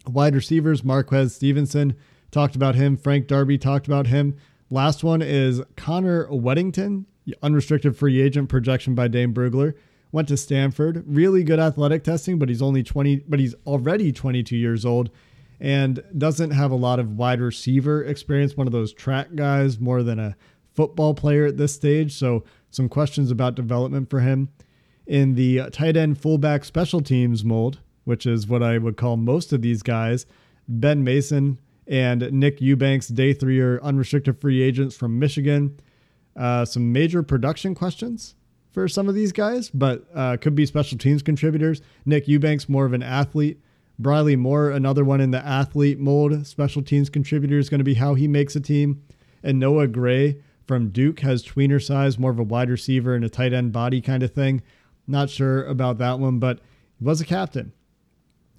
Wide 0.05 0.35
receivers, 0.35 0.83
Marquez 0.83 1.33
Stevenson 1.33 1.95
talked 2.29 2.55
about 2.55 2.75
him. 2.75 2.97
Frank 2.97 3.27
Darby 3.27 3.57
talked 3.57 3.87
about 3.87 4.07
him. 4.07 4.35
Last 4.69 5.03
one 5.03 5.21
is 5.23 5.61
Connor 5.75 6.27
Wedington, 6.27 7.05
unrestricted 7.41 7.97
free 7.97 8.21
agent 8.21 8.49
projection 8.49 8.93
by 8.93 9.07
Dane 9.07 9.33
Brugler. 9.33 9.73
Went 10.11 10.27
to 10.29 10.37
Stanford, 10.37 11.03
really 11.07 11.43
good 11.43 11.59
athletic 11.59 12.03
testing, 12.03 12.39
but 12.39 12.49
he's 12.49 12.61
only 12.61 12.81
20, 12.81 13.25
but 13.27 13.39
he's 13.39 13.53
already 13.67 14.11
22 14.11 14.55
years 14.57 14.85
old 14.85 15.11
and 15.59 16.01
doesn't 16.17 16.51
have 16.51 16.71
a 16.71 16.75
lot 16.75 16.99
of 16.99 17.17
wide 17.17 17.41
receiver 17.41 18.03
experience, 18.03 18.55
one 18.55 18.65
of 18.65 18.73
those 18.73 18.93
track 18.93 19.35
guys 19.35 19.79
more 19.79 20.01
than 20.03 20.17
a 20.17 20.35
football 20.73 21.13
player 21.13 21.45
at 21.45 21.57
this 21.57 21.73
stage. 21.73 22.13
So, 22.13 22.43
some 22.71 22.87
questions 22.87 23.31
about 23.31 23.55
development 23.55 24.09
for 24.09 24.19
him. 24.19 24.49
In 25.05 25.35
the 25.35 25.69
tight 25.71 25.97
end 25.97 26.19
fullback 26.19 26.63
special 26.63 27.01
teams 27.01 27.43
mold, 27.43 27.79
which 28.05 28.25
is 28.25 28.47
what 28.47 28.63
I 28.63 28.77
would 28.77 28.95
call 28.95 29.17
most 29.17 29.51
of 29.51 29.61
these 29.61 29.81
guys, 29.83 30.25
Ben 30.67 31.03
Mason 31.03 31.59
and 31.87 32.31
Nick 32.31 32.61
Eubanks, 32.61 33.07
day 33.07 33.33
three 33.33 33.59
or 33.59 33.81
unrestricted 33.81 34.39
free 34.39 34.61
agents 34.61 34.95
from 34.95 35.17
Michigan. 35.17 35.79
Uh, 36.35 36.63
some 36.63 36.93
major 36.93 37.23
production 37.23 37.73
questions 37.73 38.35
for 38.71 38.87
some 38.87 39.09
of 39.09 39.15
these 39.15 39.31
guys, 39.31 39.69
but 39.69 40.05
uh, 40.13 40.37
could 40.37 40.55
be 40.55 40.65
special 40.65 40.97
teams 40.97 41.23
contributors. 41.23 41.81
Nick 42.05 42.27
Eubanks, 42.27 42.69
more 42.69 42.85
of 42.85 42.93
an 42.93 43.03
athlete. 43.03 43.59
Briley 43.97 44.37
Moore, 44.37 44.69
another 44.69 45.03
one 45.03 45.19
in 45.19 45.31
the 45.31 45.45
athlete 45.45 45.99
mold, 45.99 46.47
special 46.47 46.81
teams 46.81 47.09
contributor, 47.09 47.57
is 47.57 47.69
going 47.69 47.79
to 47.79 47.85
be 47.85 47.95
how 47.95 48.13
he 48.13 48.27
makes 48.27 48.55
a 48.55 48.61
team. 48.61 49.03
And 49.43 49.59
Noah 49.59 49.87
Gray 49.87 50.41
from 50.65 50.89
Duke 50.89 51.19
has 51.21 51.43
tweener 51.43 51.83
size, 51.83 52.17
more 52.17 52.31
of 52.31 52.39
a 52.39 52.43
wide 52.43 52.69
receiver 52.69 53.13
and 53.13 53.25
a 53.25 53.29
tight 53.29 53.51
end 53.51 53.73
body 53.73 54.01
kind 54.01 54.23
of 54.23 54.33
thing. 54.33 54.61
Not 55.07 55.29
sure 55.29 55.65
about 55.65 55.97
that 55.97 56.19
one, 56.19 56.39
but 56.39 56.59
he 56.97 57.03
was 57.03 57.19
a 57.19 57.25
captain. 57.25 57.73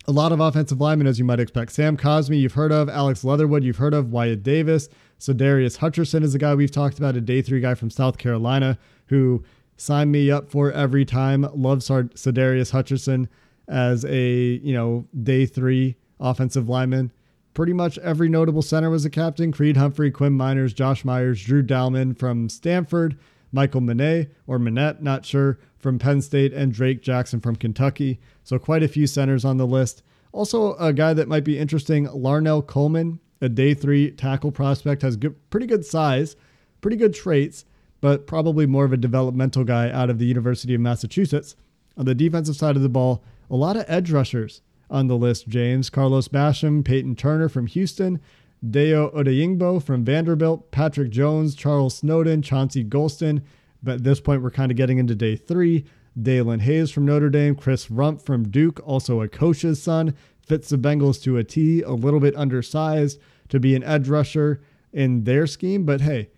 A 0.08 0.12
lot 0.12 0.32
of 0.32 0.40
offensive 0.40 0.80
linemen, 0.80 1.06
as 1.06 1.18
you 1.18 1.24
might 1.24 1.40
expect. 1.40 1.72
Sam 1.72 1.96
Cosmi, 1.96 2.40
you've 2.40 2.54
heard 2.54 2.72
of. 2.72 2.88
Alex 2.88 3.22
Leatherwood, 3.22 3.62
you've 3.62 3.76
heard 3.76 3.94
of. 3.94 4.10
Wyatt 4.10 4.42
Davis. 4.42 4.88
Sadarius 5.20 5.78
Hutcherson 5.78 6.22
is 6.22 6.34
a 6.34 6.38
guy 6.38 6.54
we've 6.54 6.70
talked 6.70 6.98
about, 6.98 7.16
a 7.16 7.20
day 7.20 7.42
three 7.42 7.60
guy 7.60 7.74
from 7.74 7.90
South 7.90 8.18
Carolina 8.18 8.78
who 9.06 9.44
signed 9.80 10.12
me 10.12 10.30
up 10.30 10.50
for 10.50 10.70
every 10.72 11.04
time. 11.04 11.42
Love 11.54 11.78
Sadarius 11.78 12.72
Hutcherson 12.72 13.28
as 13.66 14.04
a 14.04 14.60
you 14.62 14.74
know 14.74 15.06
day 15.22 15.46
three 15.46 15.96
offensive 16.18 16.68
lineman. 16.68 17.12
Pretty 17.54 17.72
much 17.72 17.98
every 17.98 18.28
notable 18.28 18.62
center 18.62 18.90
was 18.90 19.04
a 19.04 19.10
captain: 19.10 19.52
Creed 19.52 19.76
Humphrey, 19.76 20.10
Quinn 20.10 20.36
Meinerz, 20.36 20.74
Josh 20.74 21.04
Myers, 21.04 21.42
Drew 21.42 21.62
Dalman 21.62 22.16
from 22.16 22.48
Stanford, 22.48 23.18
Michael 23.52 23.80
Minet 23.80 24.30
or 24.46 24.58
Minette, 24.58 25.02
not 25.02 25.24
sure, 25.24 25.58
from 25.78 25.98
Penn 25.98 26.20
State, 26.20 26.52
and 26.52 26.72
Drake 26.72 27.02
Jackson 27.02 27.40
from 27.40 27.56
Kentucky. 27.56 28.20
So 28.44 28.58
quite 28.58 28.82
a 28.82 28.88
few 28.88 29.06
centers 29.06 29.44
on 29.44 29.56
the 29.56 29.66
list. 29.66 30.02
Also, 30.32 30.74
a 30.74 30.92
guy 30.92 31.14
that 31.14 31.28
might 31.28 31.44
be 31.44 31.58
interesting: 31.58 32.06
Larnell 32.06 32.66
Coleman, 32.66 33.18
a 33.40 33.48
day 33.48 33.72
three 33.72 34.10
tackle 34.10 34.52
prospect, 34.52 35.02
has 35.02 35.16
good, 35.16 35.34
pretty 35.48 35.66
good 35.66 35.84
size, 35.84 36.36
pretty 36.82 36.96
good 36.96 37.14
traits, 37.14 37.64
but 38.00 38.26
probably 38.26 38.66
more 38.66 38.84
of 38.84 38.92
a 38.92 38.96
developmental 38.96 39.64
guy 39.64 39.90
out 39.90 40.10
of 40.10 40.18
the 40.18 40.26
University 40.26 40.74
of 40.74 40.80
Massachusetts. 40.80 41.56
On 41.96 42.04
the 42.04 42.14
defensive 42.14 42.56
side 42.56 42.76
of 42.76 42.82
the 42.82 42.88
ball, 42.88 43.22
a 43.50 43.56
lot 43.56 43.76
of 43.76 43.84
edge 43.88 44.10
rushers 44.10 44.62
on 44.90 45.06
the 45.06 45.16
list, 45.16 45.48
James. 45.48 45.90
Carlos 45.90 46.28
Basham, 46.28 46.84
Peyton 46.84 47.14
Turner 47.14 47.48
from 47.48 47.66
Houston, 47.66 48.20
Dayo 48.64 49.12
Odeyingbo 49.14 49.82
from 49.82 50.04
Vanderbilt, 50.04 50.70
Patrick 50.70 51.10
Jones, 51.10 51.54
Charles 51.54 51.96
Snowden, 51.96 52.42
Chauncey 52.42 52.84
Golston. 52.84 53.42
But 53.82 53.96
at 53.96 54.04
this 54.04 54.20
point, 54.20 54.42
we're 54.42 54.50
kind 54.50 54.70
of 54.70 54.76
getting 54.76 54.98
into 54.98 55.14
day 55.14 55.36
three. 55.36 55.84
Daelin 56.20 56.60
Hayes 56.60 56.90
from 56.90 57.06
Notre 57.06 57.30
Dame, 57.30 57.54
Chris 57.54 57.86
Rumph 57.86 58.22
from 58.22 58.50
Duke, 58.50 58.80
also 58.84 59.20
a 59.20 59.28
coach's 59.28 59.80
son, 59.80 60.14
fits 60.44 60.68
the 60.68 60.76
Bengals 60.76 61.22
to 61.22 61.36
a 61.36 61.44
T, 61.44 61.82
a 61.82 61.92
little 61.92 62.20
bit 62.20 62.34
undersized 62.36 63.20
to 63.48 63.60
be 63.60 63.76
an 63.76 63.84
edge 63.84 64.08
rusher 64.08 64.60
in 64.92 65.24
their 65.24 65.46
scheme. 65.46 65.84
But 65.84 66.00
hey, 66.00 66.30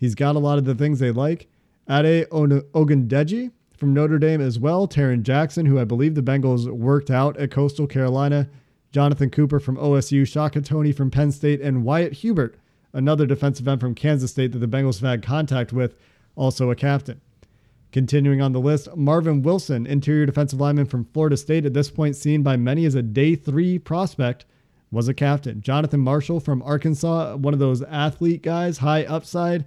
he's 0.00 0.16
got 0.16 0.34
a 0.34 0.40
lot 0.40 0.58
of 0.58 0.64
the 0.64 0.74
things 0.74 0.98
they 0.98 1.12
like. 1.12 1.46
Ade 1.88 2.26
Ogundeji 2.30 3.52
from 3.76 3.94
Notre 3.94 4.18
Dame 4.18 4.40
as 4.40 4.58
well. 4.58 4.88
Tarron 4.88 5.22
Jackson, 5.22 5.66
who 5.66 5.78
I 5.78 5.84
believe 5.84 6.16
the 6.16 6.22
Bengals 6.22 6.68
worked 6.68 7.10
out 7.10 7.36
at 7.36 7.52
Coastal 7.52 7.86
Carolina. 7.86 8.48
Jonathan 8.92 9.30
Cooper 9.30 9.60
from 9.60 9.76
OSU, 9.76 10.26
Shaka 10.26 10.60
Toney 10.60 10.92
from 10.92 11.10
Penn 11.10 11.30
State, 11.30 11.60
and 11.60 11.84
Wyatt 11.84 12.14
Hubert, 12.14 12.56
another 12.92 13.24
defensive 13.24 13.68
end 13.68 13.80
from 13.80 13.94
Kansas 13.94 14.32
State 14.32 14.50
that 14.52 14.58
the 14.58 14.66
Bengals 14.66 15.00
have 15.00 15.08
had 15.08 15.22
contact 15.22 15.72
with, 15.72 15.94
also 16.34 16.70
a 16.70 16.74
captain. 16.74 17.20
Continuing 17.92 18.40
on 18.40 18.52
the 18.52 18.60
list, 18.60 18.88
Marvin 18.96 19.42
Wilson, 19.42 19.86
interior 19.86 20.26
defensive 20.26 20.60
lineman 20.60 20.86
from 20.86 21.04
Florida 21.12 21.36
State, 21.36 21.66
at 21.66 21.74
this 21.74 21.90
point 21.90 22.16
seen 22.16 22.42
by 22.42 22.56
many 22.56 22.84
as 22.84 22.94
a 22.94 23.02
day 23.02 23.34
three 23.36 23.78
prospect, 23.78 24.44
was 24.90 25.06
a 25.06 25.14
captain. 25.14 25.60
Jonathan 25.60 26.00
Marshall 26.00 26.40
from 26.40 26.62
Arkansas, 26.62 27.36
one 27.36 27.54
of 27.54 27.60
those 27.60 27.82
athlete 27.82 28.42
guys, 28.42 28.78
high 28.78 29.04
upside, 29.04 29.64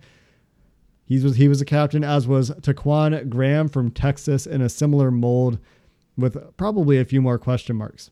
he 1.18 1.24
was 1.24 1.36
he 1.36 1.48
was 1.48 1.62
a 1.62 1.66
captain, 1.66 2.04
as 2.04 2.28
was 2.28 2.52
Ta'Quon 2.62 3.30
Graham 3.30 3.68
from 3.68 3.92
Texas 3.92 4.46
in 4.46 4.62
a 4.62 4.70
similar 4.70 5.12
mold, 5.12 5.60
with 6.18 6.38
probably 6.58 7.00
a 7.00 7.06
few 7.06 7.22
more 7.22 7.38
question 7.38 7.76
marks. 7.76 8.12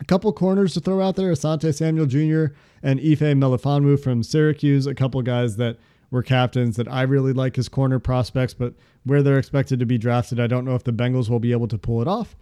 A 0.00 0.04
couple 0.04 0.32
corners 0.32 0.74
to 0.74 0.80
throw 0.80 1.00
out 1.00 1.16
there: 1.16 1.32
Asante 1.32 1.74
Samuel 1.74 2.06
Jr. 2.06 2.54
and 2.82 3.00
Ife 3.00 3.20
Melifonwu 3.20 4.00
from 4.00 4.22
Syracuse. 4.22 4.86
A 4.86 4.94
couple 4.94 5.20
guys 5.22 5.56
that 5.56 5.76
were 6.10 6.22
captains 6.22 6.76
that 6.76 6.88
I 6.88 7.02
really 7.02 7.32
like 7.32 7.58
as 7.58 7.68
corner 7.68 7.98
prospects, 7.98 8.54
but 8.54 8.74
where 9.04 9.22
they're 9.22 9.38
expected 9.38 9.78
to 9.80 9.86
be 9.86 9.98
drafted, 9.98 10.40
I 10.40 10.46
don't 10.46 10.64
know 10.64 10.74
if 10.74 10.84
the 10.84 10.92
Bengals 10.92 11.28
will 11.28 11.40
be 11.40 11.52
able 11.52 11.68
to 11.68 11.78
pull 11.78 12.00
it 12.00 12.08
off. 12.08 12.36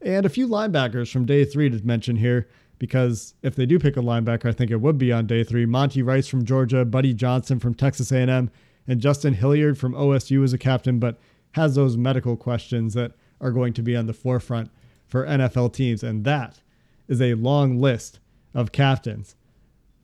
And 0.00 0.26
a 0.26 0.30
few 0.30 0.48
linebackers 0.48 1.12
from 1.12 1.26
day 1.26 1.44
three 1.44 1.70
to 1.70 1.86
mention 1.86 2.16
here, 2.16 2.48
because 2.78 3.34
if 3.42 3.54
they 3.54 3.66
do 3.66 3.78
pick 3.78 3.96
a 3.96 4.00
linebacker, 4.00 4.46
I 4.46 4.52
think 4.52 4.72
it 4.72 4.80
would 4.80 4.98
be 4.98 5.12
on 5.12 5.26
day 5.26 5.44
three. 5.44 5.66
Monty 5.66 6.02
Rice 6.02 6.26
from 6.26 6.44
Georgia, 6.44 6.84
Buddy 6.84 7.14
Johnson 7.14 7.60
from 7.60 7.74
Texas 7.74 8.10
A&M, 8.10 8.50
and 8.86 9.00
Justin 9.00 9.34
Hilliard 9.34 9.78
from 9.78 9.94
OSU 9.94 10.42
is 10.42 10.52
a 10.52 10.58
captain, 10.58 10.98
but 10.98 11.18
has 11.52 11.74
those 11.74 11.96
medical 11.96 12.36
questions 12.36 12.94
that 12.94 13.12
are 13.40 13.50
going 13.50 13.72
to 13.74 13.82
be 13.82 13.96
on 13.96 14.06
the 14.06 14.12
forefront 14.12 14.70
for 15.06 15.26
NFL 15.26 15.72
teams. 15.72 16.02
And 16.02 16.24
that 16.24 16.60
is 17.08 17.20
a 17.20 17.34
long 17.34 17.80
list 17.80 18.20
of 18.54 18.72
captains 18.72 19.36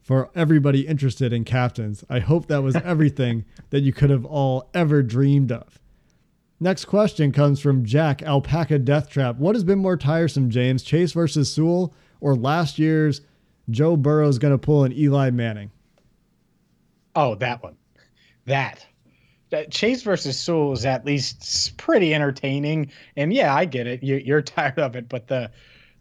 for 0.02 0.30
everybody 0.34 0.86
interested 0.86 1.32
in 1.32 1.44
captains. 1.44 2.04
I 2.08 2.20
hope 2.20 2.46
that 2.46 2.62
was 2.62 2.76
everything 2.84 3.44
that 3.70 3.80
you 3.80 3.92
could 3.92 4.10
have 4.10 4.24
all 4.24 4.68
ever 4.74 5.02
dreamed 5.02 5.52
of. 5.52 5.78
Next 6.60 6.86
question 6.86 7.30
comes 7.30 7.60
from 7.60 7.84
Jack 7.84 8.22
Alpaca 8.22 8.80
Death 8.80 9.08
Trap. 9.08 9.36
What 9.36 9.54
has 9.54 9.64
been 9.64 9.78
more 9.78 9.96
tiresome, 9.96 10.50
James? 10.50 10.82
Chase 10.82 11.12
versus 11.12 11.52
Sewell 11.52 11.94
or 12.20 12.34
last 12.34 12.78
year's 12.78 13.20
Joe 13.70 13.96
Burrow's 13.96 14.38
going 14.38 14.52
to 14.52 14.58
pull 14.58 14.84
an 14.84 14.92
Eli 14.92 15.30
Manning? 15.30 15.70
Oh, 17.14 17.36
that 17.36 17.62
one 17.62 17.77
that. 18.48 18.84
Chase 19.70 20.02
versus 20.02 20.38
Sewell 20.38 20.72
is 20.72 20.84
at 20.84 21.06
least 21.06 21.76
pretty 21.78 22.14
entertaining, 22.14 22.90
and 23.16 23.32
yeah, 23.32 23.54
I 23.54 23.64
get 23.64 23.86
it. 23.86 24.02
You, 24.02 24.34
are 24.34 24.42
tired 24.42 24.78
of 24.78 24.96
it, 24.96 25.08
but 25.08 25.28
the 25.28 25.50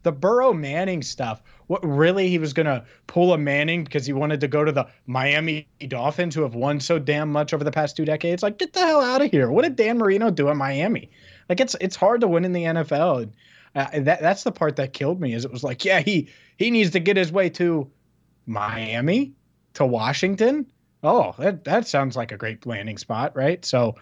the 0.03 0.11
Burrow 0.11 0.53
Manning 0.53 1.01
stuff. 1.01 1.41
What 1.67 1.85
really 1.85 2.29
he 2.29 2.39
was 2.39 2.53
gonna 2.53 2.85
pull 3.07 3.33
a 3.33 3.37
Manning 3.37 3.83
because 3.83 4.05
he 4.05 4.13
wanted 4.13 4.39
to 4.41 4.47
go 4.47 4.63
to 4.63 4.71
the 4.71 4.87
Miami 5.05 5.67
Dolphins, 5.87 6.35
who 6.35 6.41
have 6.41 6.55
won 6.55 6.79
so 6.79 6.99
damn 6.99 7.31
much 7.31 7.53
over 7.53 7.63
the 7.63 7.71
past 7.71 7.95
two 7.97 8.05
decades? 8.05 8.43
Like, 8.43 8.57
get 8.57 8.73
the 8.73 8.79
hell 8.79 9.01
out 9.01 9.21
of 9.21 9.31
here! 9.31 9.49
What 9.49 9.63
did 9.63 9.75
Dan 9.75 9.97
Marino 9.97 10.29
do 10.29 10.49
in 10.49 10.57
Miami? 10.57 11.09
Like, 11.49 11.59
it's 11.59 11.75
it's 11.79 11.95
hard 11.95 12.21
to 12.21 12.27
win 12.27 12.45
in 12.45 12.53
the 12.53 12.63
NFL. 12.63 13.23
And, 13.23 13.33
uh, 13.75 13.99
that 14.05 14.21
that's 14.21 14.43
the 14.43 14.51
part 14.51 14.75
that 14.77 14.93
killed 14.93 15.21
me. 15.21 15.33
Is 15.33 15.45
it 15.45 15.51
was 15.51 15.63
like, 15.63 15.85
yeah, 15.85 16.01
he 16.01 16.29
he 16.57 16.71
needs 16.71 16.91
to 16.91 16.99
get 16.99 17.15
his 17.15 17.31
way 17.31 17.49
to 17.51 17.89
Miami, 18.45 19.33
to 19.75 19.85
Washington 19.85 20.65
oh, 21.03 21.35
that 21.37 21.63
that 21.65 21.87
sounds 21.87 22.15
like 22.15 22.31
a 22.31 22.37
great 22.37 22.65
landing 22.65 22.97
spot, 22.97 23.35
right? 23.35 23.63
So, 23.63 23.95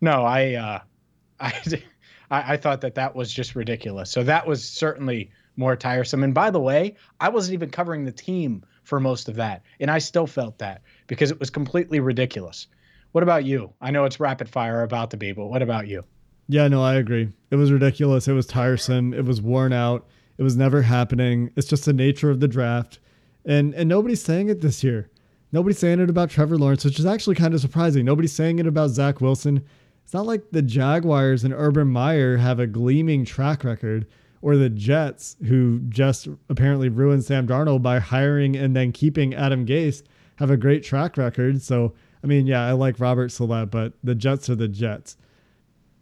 no, 0.00 0.24
I 0.24 0.54
uh, 0.54 0.78
I, 1.40 1.82
I 2.30 2.56
thought 2.56 2.80
that 2.80 2.94
that 2.96 3.14
was 3.14 3.32
just 3.32 3.54
ridiculous. 3.54 4.10
So 4.10 4.22
that 4.24 4.46
was 4.46 4.64
certainly 4.64 5.30
more 5.56 5.76
tiresome. 5.76 6.24
And 6.24 6.34
by 6.34 6.50
the 6.50 6.60
way, 6.60 6.96
I 7.20 7.28
wasn't 7.28 7.54
even 7.54 7.70
covering 7.70 8.04
the 8.04 8.12
team 8.12 8.64
for 8.84 8.98
most 8.98 9.28
of 9.28 9.36
that. 9.36 9.62
And 9.80 9.90
I 9.90 9.98
still 9.98 10.26
felt 10.26 10.58
that 10.58 10.82
because 11.06 11.30
it 11.30 11.38
was 11.38 11.50
completely 11.50 12.00
ridiculous. 12.00 12.66
What 13.12 13.22
about 13.22 13.44
you? 13.44 13.72
I 13.80 13.90
know 13.90 14.04
it's 14.04 14.18
rapid 14.18 14.48
fire 14.48 14.82
about 14.82 15.10
to 15.10 15.16
be, 15.16 15.32
but 15.32 15.46
what 15.46 15.62
about 15.62 15.86
you? 15.86 16.04
Yeah, 16.48 16.68
no, 16.68 16.82
I 16.82 16.94
agree. 16.94 17.28
It 17.50 17.56
was 17.56 17.70
ridiculous. 17.70 18.26
It 18.26 18.32
was 18.32 18.46
tiresome. 18.46 19.12
It 19.12 19.24
was 19.24 19.40
worn 19.40 19.72
out. 19.72 20.06
It 20.38 20.42
was 20.42 20.56
never 20.56 20.82
happening. 20.82 21.50
It's 21.54 21.68
just 21.68 21.84
the 21.84 21.92
nature 21.92 22.30
of 22.30 22.40
the 22.40 22.48
draft. 22.48 22.98
And 23.44 23.74
and 23.74 23.88
nobody's 23.88 24.22
saying 24.22 24.48
it 24.48 24.60
this 24.60 24.82
year. 24.82 25.10
Nobody's 25.52 25.78
saying 25.78 26.00
it 26.00 26.08
about 26.08 26.30
Trevor 26.30 26.56
Lawrence, 26.56 26.84
which 26.84 26.98
is 26.98 27.06
actually 27.06 27.36
kind 27.36 27.52
of 27.52 27.60
surprising. 27.60 28.04
Nobody's 28.06 28.32
saying 28.32 28.58
it 28.58 28.66
about 28.66 28.90
Zach 28.90 29.20
Wilson. 29.20 29.62
It's 30.02 30.14
not 30.14 30.26
like 30.26 30.50
the 30.50 30.62
Jaguars 30.62 31.44
and 31.44 31.54
Urban 31.54 31.88
Meyer 31.88 32.38
have 32.38 32.58
a 32.58 32.66
gleaming 32.66 33.24
track 33.24 33.62
record, 33.62 34.06
or 34.40 34.56
the 34.56 34.70
Jets, 34.70 35.36
who 35.46 35.80
just 35.88 36.28
apparently 36.48 36.88
ruined 36.88 37.24
Sam 37.24 37.46
Darnold 37.46 37.82
by 37.82 37.98
hiring 37.98 38.56
and 38.56 38.74
then 38.74 38.92
keeping 38.92 39.34
Adam 39.34 39.64
Gase, 39.66 40.02
have 40.36 40.50
a 40.50 40.56
great 40.56 40.82
track 40.82 41.16
record. 41.16 41.62
So, 41.62 41.92
I 42.24 42.26
mean, 42.26 42.46
yeah, 42.46 42.66
I 42.66 42.72
like 42.72 42.98
Robert 42.98 43.30
Saleh, 43.30 43.70
but 43.70 43.92
the 44.02 44.14
Jets 44.14 44.48
are 44.48 44.54
the 44.54 44.68
Jets. 44.68 45.16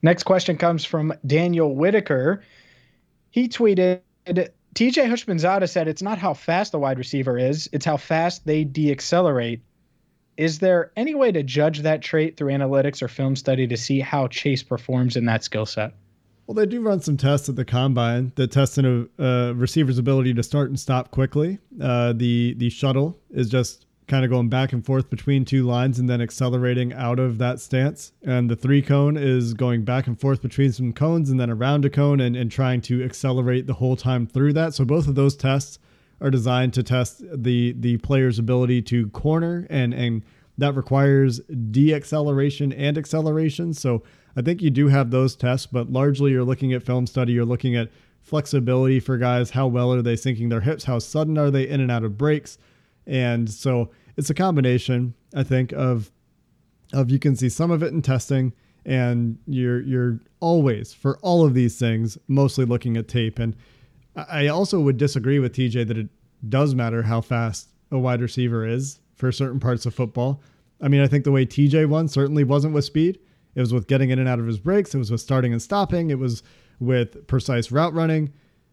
Next 0.03 0.23
question 0.23 0.57
comes 0.57 0.85
from 0.85 1.13
Daniel 1.27 1.75
Whitaker. 1.75 2.43
He 3.31 3.49
tweeted 3.49 4.01
TJ 4.75 5.07
Houshmandzadeh 5.07 5.69
said 5.69 5.89
it's 5.89 6.03
not 6.03 6.19
how 6.19 6.35
fast 6.35 6.73
the 6.73 6.79
wide 6.79 6.99
receiver 6.99 7.37
is, 7.37 7.69
it's 7.73 7.85
how 7.85 7.97
fast 7.97 8.47
they 8.47 8.65
deaccelerate. 8.65 9.61
Is 10.37 10.59
there 10.61 10.93
any 10.97 11.15
way 11.15 11.33
to 11.33 11.43
judge 11.43 11.81
that 11.81 12.03
trait 12.03 12.37
through 12.37 12.53
analytics 12.53 13.03
or 13.03 13.09
film 13.09 13.37
study 13.37 13.67
to 13.67 13.77
see 13.77 14.01
how 14.01 14.29
Chase 14.29 14.63
performs 14.63 15.17
in 15.17 15.27
that 15.27 15.45
skill 15.45 15.67
set? 15.67 15.93
Well, 16.47 16.55
they 16.55 16.67
do 16.67 16.81
run 16.81 17.01
some 17.01 17.17
tests 17.17 17.49
at 17.49 17.57
the 17.57 17.65
combine 17.65 18.33
that 18.37 18.51
test 18.51 18.79
a 18.79 19.09
uh, 19.19 19.53
receiver's 19.55 19.99
ability 19.99 20.35
to 20.35 20.43
start 20.43 20.69
and 20.69 20.81
stop 20.81 21.11
quickly. 21.11 21.59
Uh, 21.81 22.13
the 22.13 22.55
the 22.55 22.71
shuttle 22.71 23.19
is 23.31 23.49
just 23.49 23.87
kind 24.11 24.25
of 24.25 24.31
going 24.31 24.49
back 24.49 24.73
and 24.73 24.85
forth 24.85 25.09
between 25.09 25.45
two 25.45 25.63
lines 25.63 26.01
and 26.01 26.11
then 26.11 26.21
accelerating 26.21 26.93
out 26.93 27.21
of 27.21 27.39
that 27.39 27.61
stance. 27.61 28.13
And 28.23 28.51
the 28.51 28.57
three 28.57 28.83
cone 28.83 29.17
is 29.17 29.55
going 29.55 29.85
back 29.85 30.09
and 30.09 30.21
forth 30.21 30.43
between 30.43 30.73
some 30.73 30.93
cones 30.93 31.31
and 31.31 31.39
then 31.39 31.49
around 31.49 31.85
a 31.85 31.91
cone 31.91 32.21
and, 32.21 32.35
and 32.35 32.51
trying 32.51 32.81
to 32.83 33.05
accelerate 33.05 33.69
the 33.69 33.75
whole 33.75 33.95
time 33.95 34.27
through 34.27 34.53
that. 34.55 34.75
So 34.75 34.85
both 34.85 35.07
of 35.07 35.15
those 35.15 35.37
tests 35.37 35.79
are 36.21 36.31
designed 36.31 36.75
to 36.75 36.83
test 36.83 37.23
the 37.33 37.73
the 37.79 37.97
player's 37.99 38.39
ability 38.39 38.83
to 38.83 39.09
corner 39.11 39.67
and 39.71 39.95
and 39.95 40.23
that 40.59 40.75
requires 40.75 41.41
deacceleration 41.49 42.75
and 42.77 42.99
acceleration. 42.99 43.73
So 43.73 44.03
I 44.37 44.43
think 44.43 44.61
you 44.61 44.71
do 44.71 44.89
have 44.89 45.11
those 45.11 45.35
tests, 45.35 45.67
but 45.67 45.91
largely 45.91 46.33
you're 46.33 46.45
looking 46.45 46.75
at 46.75 46.83
film 46.83 47.07
study, 47.07 47.33
you're 47.33 47.47
looking 47.47 47.77
at 47.77 47.89
flexibility 48.23 49.01
for 49.01 49.17
guys, 49.17 49.51
how 49.51 49.69
well 49.69 49.95
are 49.95 50.03
they 50.03 50.17
sinking 50.17 50.51
their 50.51 50.61
hips, 50.61 50.85
how 50.85 50.99
sudden 50.99 51.39
are 51.39 51.51
they 51.51 51.67
in 51.67 51.81
and 51.81 51.91
out 51.91 52.05
of 52.05 52.19
breaks. 52.19 52.59
And 53.07 53.49
so 53.49 53.91
it's 54.17 54.31
a 54.31 54.35
combination, 54.35 55.15
I 55.35 55.43
think, 55.43 55.73
of 55.73 56.11
of 56.93 57.11
you 57.11 57.19
can 57.19 57.37
see 57.37 57.49
some 57.49 57.71
of 57.71 57.83
it 57.83 57.93
in 57.93 58.03
testing, 58.03 58.53
and 58.85 59.39
you're 59.47 59.81
you're 59.83 60.21
always 60.41 60.93
for 60.93 61.19
all 61.19 61.45
of 61.45 61.55
these 61.55 61.79
things 61.79 62.19
mostly 62.29 62.65
looking 62.65 62.97
at 62.97 63.09
tape. 63.09 63.39
And 63.39 63.57
I 64.17 64.49
also 64.49 64.81
would 64.81 64.97
disagree 64.97 65.39
with 65.39 65.55
TJ 65.55 65.87
that 65.89 65.99
it 65.99 66.09
does 66.49 66.75
matter 66.75 67.03
how 67.03 67.21
fast 67.21 67.69
a 67.91 67.99
wide 67.99 68.21
receiver 68.21 68.67
is 68.67 69.01
for 69.15 69.31
certain 69.31 69.61
parts 69.61 69.87
of 69.87 69.95
football. 69.95 70.43
I 70.81 70.89
mean, 70.89 71.01
I 71.01 71.07
think 71.07 71.25
the 71.25 71.33
way 71.33 71.45
TJ 71.45 71.89
won 71.89 72.09
certainly 72.09 72.45
wasn't 72.45 72.75
with 72.75 72.85
speed. 72.85 73.19
It 73.55 73.61
was 73.61 73.73
with 73.73 73.87
getting 73.87 74.11
in 74.11 74.19
and 74.19 74.29
out 74.29 74.39
of 74.39 74.47
his 74.47 74.59
breaks. 74.59 74.95
It 74.95 74.99
was 74.99 75.11
with 75.11 75.21
starting 75.21 75.53
and 75.53 75.61
stopping. 75.61 76.11
It 76.11 76.19
was 76.19 76.43
with 76.79 77.27
precise 77.27 77.71
route 77.71 77.93
running. 77.93 78.33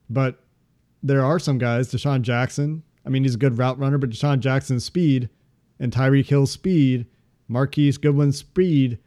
But 0.10 0.40
there 1.04 1.24
are 1.24 1.40
some 1.40 1.58
guys, 1.58 1.92
DeSean 1.92 2.22
Jackson. 2.22 2.84
I 3.08 3.10
mean, 3.10 3.24
he's 3.24 3.36
a 3.36 3.40
good 3.40 3.58
route 3.58 3.80
runner, 3.80 3.98
but 3.98 4.10
DeSean 4.10 4.40
Jackson's 4.40 4.84
speed 4.84 5.30
and 5.80 5.94
Tyreek 5.94 6.26
Hill's 6.26 6.52
speed, 6.52 7.06
Marquise 7.48 7.98
Goodwin's 7.98 8.38
speed, 8.38 9.00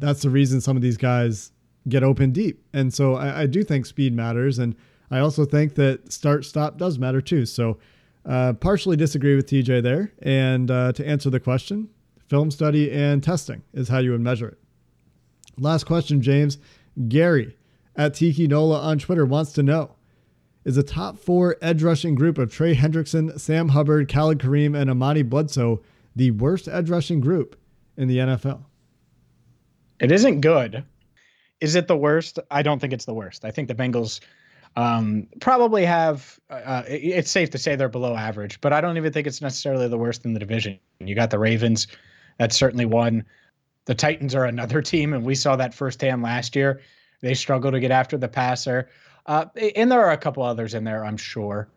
that's 0.00 0.22
the 0.22 0.30
reason 0.30 0.60
some 0.60 0.76
of 0.76 0.82
these 0.82 0.96
guys 0.96 1.52
get 1.88 2.02
open 2.02 2.32
deep. 2.32 2.64
And 2.72 2.92
so 2.92 3.14
I, 3.14 3.42
I 3.42 3.46
do 3.46 3.62
think 3.62 3.86
speed 3.86 4.12
matters. 4.12 4.58
And 4.58 4.74
I 5.08 5.20
also 5.20 5.44
think 5.44 5.76
that 5.76 6.12
start 6.12 6.44
stop 6.44 6.78
does 6.78 6.98
matter 6.98 7.20
too. 7.20 7.46
So 7.46 7.78
uh, 8.26 8.54
partially 8.54 8.96
disagree 8.96 9.36
with 9.36 9.46
TJ 9.46 9.84
there. 9.84 10.12
And 10.20 10.68
uh, 10.68 10.92
to 10.92 11.06
answer 11.06 11.30
the 11.30 11.38
question, 11.38 11.90
film 12.28 12.50
study 12.50 12.90
and 12.90 13.22
testing 13.22 13.62
is 13.72 13.88
how 13.88 13.98
you 13.98 14.10
would 14.10 14.20
measure 14.20 14.48
it. 14.48 14.58
Last 15.58 15.84
question, 15.84 16.20
James. 16.20 16.58
Gary 17.08 17.56
at 17.94 18.14
Tiki 18.14 18.48
Nola 18.48 18.80
on 18.80 18.98
Twitter 18.98 19.24
wants 19.24 19.52
to 19.52 19.62
know 19.62 19.94
Is 20.64 20.76
a 20.78 20.82
top 20.82 21.18
four 21.18 21.56
edge 21.60 21.82
rushing 21.82 22.14
group 22.14 22.38
of 22.38 22.50
Trey 22.50 22.74
Hendrickson, 22.74 23.38
Sam 23.38 23.68
Hubbard, 23.68 24.08
Khalid 24.08 24.38
Kareem, 24.38 24.74
and 24.74 24.88
Amani 24.88 25.22
Bledsoe 25.22 25.82
the 26.16 26.30
worst 26.32 26.68
edge 26.68 26.90
rushing 26.90 27.20
group 27.20 27.56
in 27.96 28.08
the 28.08 28.18
NFL. 28.18 28.62
It 30.00 30.12
isn't 30.12 30.40
good. 30.40 30.84
Is 31.60 31.74
it 31.74 31.88
the 31.88 31.96
worst? 31.96 32.38
I 32.50 32.62
don't 32.62 32.78
think 32.78 32.92
it's 32.92 33.04
the 33.04 33.14
worst. 33.14 33.44
I 33.44 33.50
think 33.50 33.68
the 33.68 33.74
Bengals 33.74 34.20
um, 34.76 35.28
probably 35.40 35.84
have. 35.84 36.38
Uh, 36.50 36.54
uh 36.54 36.82
it's 36.88 37.30
safe 37.30 37.50
to 37.50 37.58
say 37.58 37.76
they're 37.76 37.88
below 37.88 38.16
average, 38.16 38.60
but 38.60 38.72
I 38.72 38.80
don't 38.80 38.96
even 38.96 39.12
think 39.12 39.26
it's 39.26 39.40
necessarily 39.40 39.88
the 39.88 39.98
worst 39.98 40.24
in 40.24 40.34
the 40.34 40.40
division. 40.40 40.78
You 41.00 41.14
got 41.14 41.30
the 41.30 41.38
Ravens. 41.38 41.86
That's 42.38 42.56
certainly 42.56 42.86
one. 42.86 43.24
The 43.86 43.94
Titans 43.94 44.34
are 44.34 44.44
another 44.44 44.82
team, 44.92 45.12
and 45.12 45.24
we 45.24 45.34
saw 45.34 45.56
that 45.56 45.74
firsthand 45.74 46.22
last 46.22 46.56
year. 46.56 46.80
They 47.20 47.34
struggle 47.34 47.70
to 47.72 47.80
get 47.80 47.90
after 47.90 48.18
the 48.18 48.28
passer, 48.28 48.88
uh, 49.26 49.46
and 49.76 49.90
there 49.90 50.04
are 50.04 50.12
a 50.12 50.18
couple 50.18 50.42
others 50.42 50.74
in 50.74 50.84
there, 50.84 51.04
I'm 51.04 51.16
sure, 51.16 51.68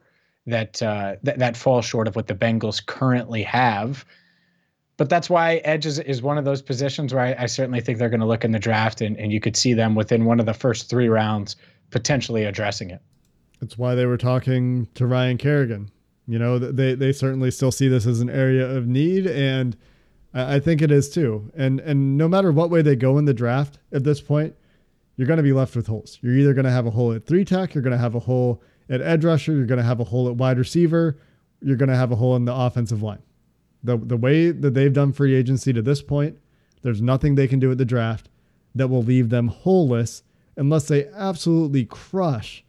that 0.46 0.82
uh, 0.82 1.16
that 1.24 1.40
that 1.40 1.58
fall 1.58 1.82
short 1.82 2.08
of 2.08 2.16
what 2.16 2.28
the 2.28 2.36
Bengals 2.36 2.86
currently 2.86 3.44
have 3.44 4.06
but 4.98 5.10
that's 5.10 5.30
why 5.30 5.58
edge 5.58 5.86
is, 5.86 6.00
is 6.00 6.22
one 6.22 6.38
of 6.38 6.46
those 6.46 6.62
positions 6.62 7.14
where 7.14 7.24
I, 7.24 7.44
I 7.44 7.46
certainly 7.46 7.82
think 7.82 8.00
they're 8.00 8.10
going 8.10 8.20
to 8.20 8.26
look 8.26 8.44
in 8.44 8.52
the 8.52 8.60
draft 8.60 9.00
and, 9.00 9.16
and 9.18 9.32
you 9.32 9.40
could 9.40 9.56
see 9.56 9.74
them 9.74 9.94
within 9.94 10.26
one 10.26 10.40
of 10.40 10.48
the 10.48 10.56
first 10.56 10.90
three 10.90 11.08
rounds 11.08 11.56
potentially 11.92 12.44
addressing 12.44 12.90
it. 12.90 13.02
That's 13.62 13.78
why 13.78 13.96
they 13.96 14.06
were 14.06 14.18
talking 14.18 14.88
to 14.96 15.06
Ryan 15.06 15.38
Kerrigan. 15.38 15.92
You 16.28 16.40
know, 16.40 16.60
they, 16.60 16.96
they 16.96 17.14
certainly 17.14 17.52
still 17.52 17.72
see 17.72 17.88
this 17.88 18.06
as 18.06 18.20
an 18.20 18.30
area 18.30 18.68
of 18.70 18.88
need, 18.88 19.28
and 19.28 19.78
I 20.34 20.60
think 20.60 20.82
it 20.82 20.92
is 20.92 21.10
too. 21.10 21.50
And 21.56 21.80
and 21.80 22.18
no 22.18 22.28
matter 22.28 22.52
what 22.52 22.70
way 22.70 22.82
they 22.82 22.98
go 22.98 23.18
in 23.18 23.24
the 23.24 23.34
draft 23.34 23.80
at 23.94 24.04
this 24.04 24.20
point, 24.20 24.54
you're 25.18 25.28
going 25.28 25.38
to 25.38 25.44
be 25.44 25.54
left 25.54 25.76
with 25.76 25.88
holes. 25.88 26.20
You're 26.22 26.36
either 26.36 26.54
going 26.54 26.66
to 26.66 26.72
have 26.72 26.86
a 26.86 26.92
hole 26.92 27.12
at 27.12 27.26
three 27.26 27.44
tech, 27.44 27.74
you're 27.74 27.82
going 27.84 27.92
to 27.92 27.98
have 27.98 28.16
a 28.16 28.20
hole 28.20 28.62
at 28.90 29.02
edge 29.02 29.26
rusher, 29.26 29.54
you're 29.54 29.66
going 29.66 29.80
to 29.80 29.84
have 29.84 30.00
a 30.00 30.06
hole 30.06 30.30
at 30.30 30.36
wide 30.36 30.58
receiver, 30.58 31.18
you're 31.62 31.76
going 31.76 31.90
to 31.90 31.96
have 31.96 32.12
a 32.12 32.16
hole 32.16 32.36
in 32.36 32.46
the 32.46 32.56
offensive 32.56 33.02
line. 33.04 33.22
The 33.84 33.98
the 33.98 34.18
way 34.18 34.52
that 34.52 34.74
they've 34.74 34.94
done 34.94 35.12
free 35.12 35.36
agency 35.36 35.74
to 35.74 35.82
this 35.82 36.02
point, 36.02 36.38
there's 36.84 37.02
nothing 37.02 37.36
they 37.36 37.48
can 37.48 37.60
do 37.60 37.72
at 37.72 37.78
the 37.78 37.86
draft 37.86 38.30
that 38.76 38.88
will 38.88 39.04
leave 39.04 39.30
them 39.30 39.48
holeless 39.48 40.24
unless 40.56 40.88
they 40.88 41.08
absolutely 41.08 41.86
crush 41.86 42.64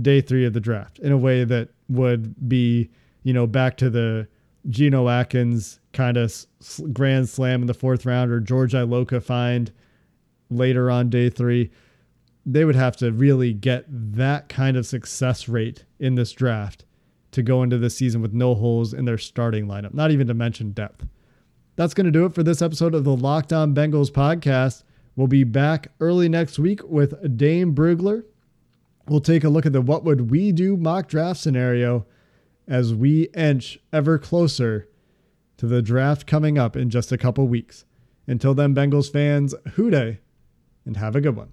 day 0.00 0.20
three 0.20 0.44
of 0.44 0.52
the 0.52 0.60
draft 0.60 0.98
in 0.98 1.12
a 1.12 1.18
way 1.18 1.44
that 1.44 1.68
would 1.88 2.48
be, 2.48 2.90
you 3.22 3.32
know, 3.32 3.46
back 3.46 3.76
to 3.78 3.90
the 3.90 4.28
Geno 4.68 5.08
Atkins 5.08 5.80
kind 5.92 6.16
of 6.16 6.34
grand 6.92 7.28
slam 7.28 7.62
in 7.62 7.66
the 7.66 7.74
fourth 7.74 8.06
round 8.06 8.30
or 8.30 8.40
George 8.40 8.72
Iloka 8.72 9.22
find 9.22 9.72
later 10.50 10.90
on 10.90 11.08
day 11.08 11.30
three. 11.30 11.70
They 12.44 12.64
would 12.64 12.76
have 12.76 12.96
to 12.98 13.12
really 13.12 13.52
get 13.52 13.84
that 13.88 14.48
kind 14.48 14.76
of 14.76 14.86
success 14.86 15.48
rate 15.48 15.84
in 15.98 16.14
this 16.14 16.32
draft 16.32 16.84
to 17.32 17.42
go 17.42 17.62
into 17.62 17.78
the 17.78 17.90
season 17.90 18.22
with 18.22 18.32
no 18.32 18.54
holes 18.54 18.92
in 18.92 19.04
their 19.04 19.18
starting 19.18 19.66
lineup, 19.66 19.94
not 19.94 20.10
even 20.10 20.26
to 20.26 20.34
mention 20.34 20.72
depth. 20.72 21.06
That's 21.76 21.94
going 21.94 22.06
to 22.06 22.10
do 22.10 22.24
it 22.24 22.34
for 22.34 22.42
this 22.42 22.62
episode 22.62 22.94
of 22.94 23.04
the 23.04 23.14
Locked 23.14 23.52
On 23.52 23.74
Bengals 23.74 24.10
podcast. 24.10 24.82
We'll 25.16 25.28
be 25.28 25.44
back 25.44 25.92
early 26.00 26.28
next 26.28 26.58
week 26.58 26.80
with 26.84 27.36
Dane 27.36 27.74
Brugler. 27.74 28.24
We'll 29.08 29.20
take 29.20 29.44
a 29.44 29.48
look 29.48 29.66
at 29.66 29.72
the 29.72 29.80
what 29.80 30.04
would 30.04 30.30
we 30.30 30.52
do 30.52 30.76
mock 30.76 31.08
draft 31.08 31.40
scenario 31.40 32.06
as 32.66 32.94
we 32.94 33.24
inch 33.34 33.78
ever 33.92 34.18
closer 34.18 34.88
to 35.56 35.66
the 35.66 35.82
draft 35.82 36.26
coming 36.26 36.58
up 36.58 36.76
in 36.76 36.90
just 36.90 37.12
a 37.12 37.18
couple 37.18 37.46
weeks. 37.46 37.84
Until 38.26 38.54
then, 38.54 38.74
Bengals 38.74 39.10
fans, 39.10 39.54
Who 39.72 39.90
Dey 39.90 40.20
and 40.86 40.96
have 40.96 41.16
a 41.16 41.20
good 41.20 41.36
one. 41.36 41.52